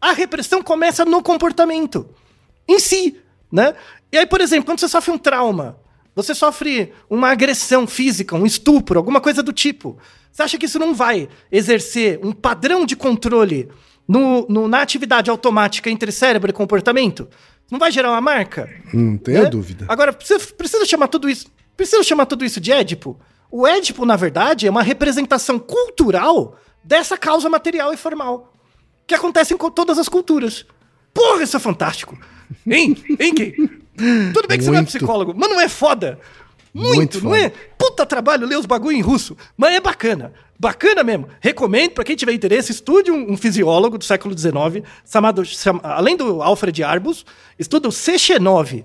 [0.00, 2.08] A repressão começa no comportamento
[2.66, 3.16] em si,
[3.50, 3.74] né?
[4.10, 5.78] E aí, por exemplo, quando você sofre um trauma,
[6.14, 9.98] você sofre uma agressão física, um estupro, alguma coisa do tipo.
[10.32, 13.68] Você acha que isso não vai exercer um padrão de controle
[14.06, 17.28] no, no, na atividade automática entre cérebro e comportamento?
[17.70, 18.68] Não vai gerar uma marca?
[18.92, 19.50] Não tenho né?
[19.50, 19.84] dúvida.
[19.88, 23.16] Agora, precisa, precisa chamar tudo isso Precisa chamar tudo isso de Édipo?
[23.48, 28.52] O Édipo, na verdade, é uma representação cultural dessa causa material e formal.
[29.06, 30.66] Que acontece em todas as culturas.
[31.14, 32.18] Porra, isso é fantástico!
[32.66, 32.96] Hein?
[33.20, 33.52] Hein, Kay?
[34.32, 34.64] Tudo bem que Muito.
[34.64, 36.18] você não é psicólogo, mas não é foda?
[36.74, 37.50] Muito, Muito não é?
[37.78, 39.36] Puta trabalho ler os bagulho em russo.
[39.56, 40.32] Mas é bacana.
[40.58, 41.28] Bacana mesmo.
[41.40, 45.42] Recomendo para quem tiver interesse, estude um, um fisiólogo do século XIX, chamado,
[45.84, 47.24] além do Alfred Arbus,
[47.56, 48.84] estuda o Sechenov.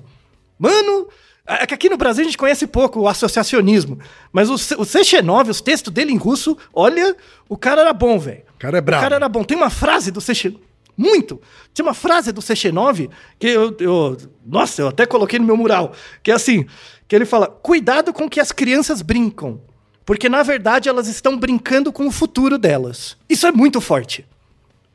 [0.59, 1.07] Mano,
[1.45, 3.99] é que aqui no Brasil a gente conhece pouco o associacionismo,
[4.31, 7.15] mas o, o Sechenov, os textos dele em russo, olha,
[7.49, 8.43] o cara era bom, velho.
[8.55, 9.01] O cara é brabo.
[9.01, 9.43] O cara era bom.
[9.43, 10.61] Tem uma frase do Sechenov,
[10.95, 11.41] muito.
[11.73, 15.93] Tinha uma frase do Sechenov que eu, eu, nossa, eu até coloquei no meu mural,
[16.21, 16.65] que é assim,
[17.07, 19.59] que ele fala: "Cuidado com que as crianças brincam,
[20.05, 23.17] porque na verdade elas estão brincando com o futuro delas".
[23.29, 24.25] Isso é muito forte.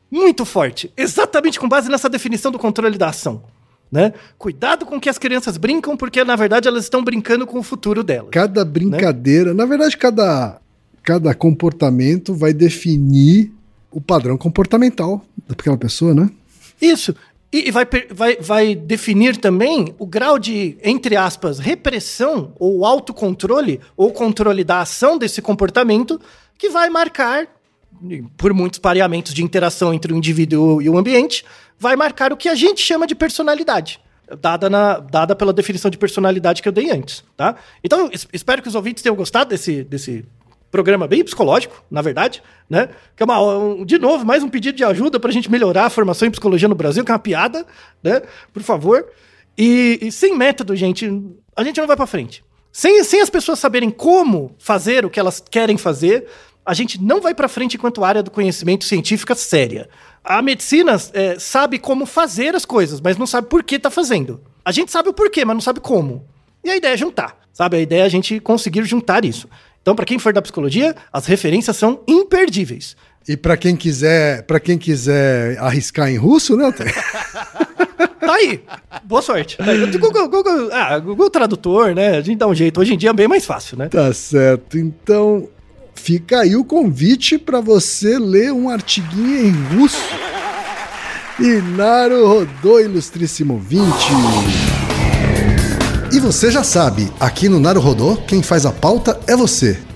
[0.09, 0.91] Muito forte.
[0.97, 3.43] Exatamente com base nessa definição do controle da ação.
[3.91, 4.13] Né?
[4.37, 8.03] Cuidado com que as crianças brincam, porque na verdade elas estão brincando com o futuro
[8.03, 8.29] delas.
[8.31, 9.55] Cada brincadeira, né?
[9.55, 10.59] na verdade, cada,
[11.01, 13.51] cada comportamento vai definir
[13.91, 16.29] o padrão comportamental daquela pessoa, né?
[16.79, 17.15] Isso.
[17.51, 24.11] E vai, vai, vai definir também o grau de, entre aspas, repressão ou autocontrole ou
[24.11, 26.21] controle da ação desse comportamento
[26.59, 27.47] que vai marcar,
[28.37, 31.43] por muitos pareamentos de interação entre o indivíduo e o ambiente,
[31.77, 33.99] vai marcar o que a gente chama de personalidade.
[34.41, 37.55] dada, na, dada pela definição de personalidade que eu dei antes, tá?
[37.83, 40.23] Então, es- espero que os ouvintes tenham gostado desse, desse
[40.69, 42.89] programa bem psicológico, na verdade, né?
[43.15, 45.89] Que é uma, um- de novo, mais um pedido de ajuda pra gente melhorar a
[45.89, 47.65] formação em psicologia no Brasil, que é uma piada,
[48.03, 48.21] né?
[48.53, 49.07] Por favor.
[49.57, 51.11] E, e sem método, gente,
[51.55, 52.43] a gente não vai pra frente.
[52.71, 56.27] Sem, sem as pessoas saberem como fazer o que elas querem fazer,
[56.65, 59.89] a gente não vai pra frente enquanto área do conhecimento científica séria.
[60.23, 64.41] A medicina é, sabe como fazer as coisas, mas não sabe por que tá fazendo.
[64.63, 66.25] A gente sabe o porquê, mas não sabe como.
[66.63, 67.77] E a ideia é juntar, sabe?
[67.77, 69.47] A ideia é a gente conseguir juntar isso.
[69.81, 72.95] Então, pra quem for da psicologia, as referências são imperdíveis.
[73.27, 76.71] E para quem quiser, para quem quiser arriscar em russo, né?
[78.19, 78.61] Tá aí.
[79.05, 79.57] Boa sorte.
[79.57, 79.97] Tá aí.
[79.97, 82.17] Google, Google, ah, Google Tradutor, né?
[82.17, 82.79] A gente dá um jeito.
[82.79, 83.87] Hoje em dia é bem mais fácil, né?
[83.89, 84.77] Tá certo.
[84.77, 85.49] Então,
[85.99, 90.01] fica aí o convite para você ler um artiguinho em russo.
[91.39, 93.83] E Naru Rodô, ilustríssimo 20.
[96.11, 99.77] E você já sabe, aqui no Naru Rodô, quem faz a pauta é você.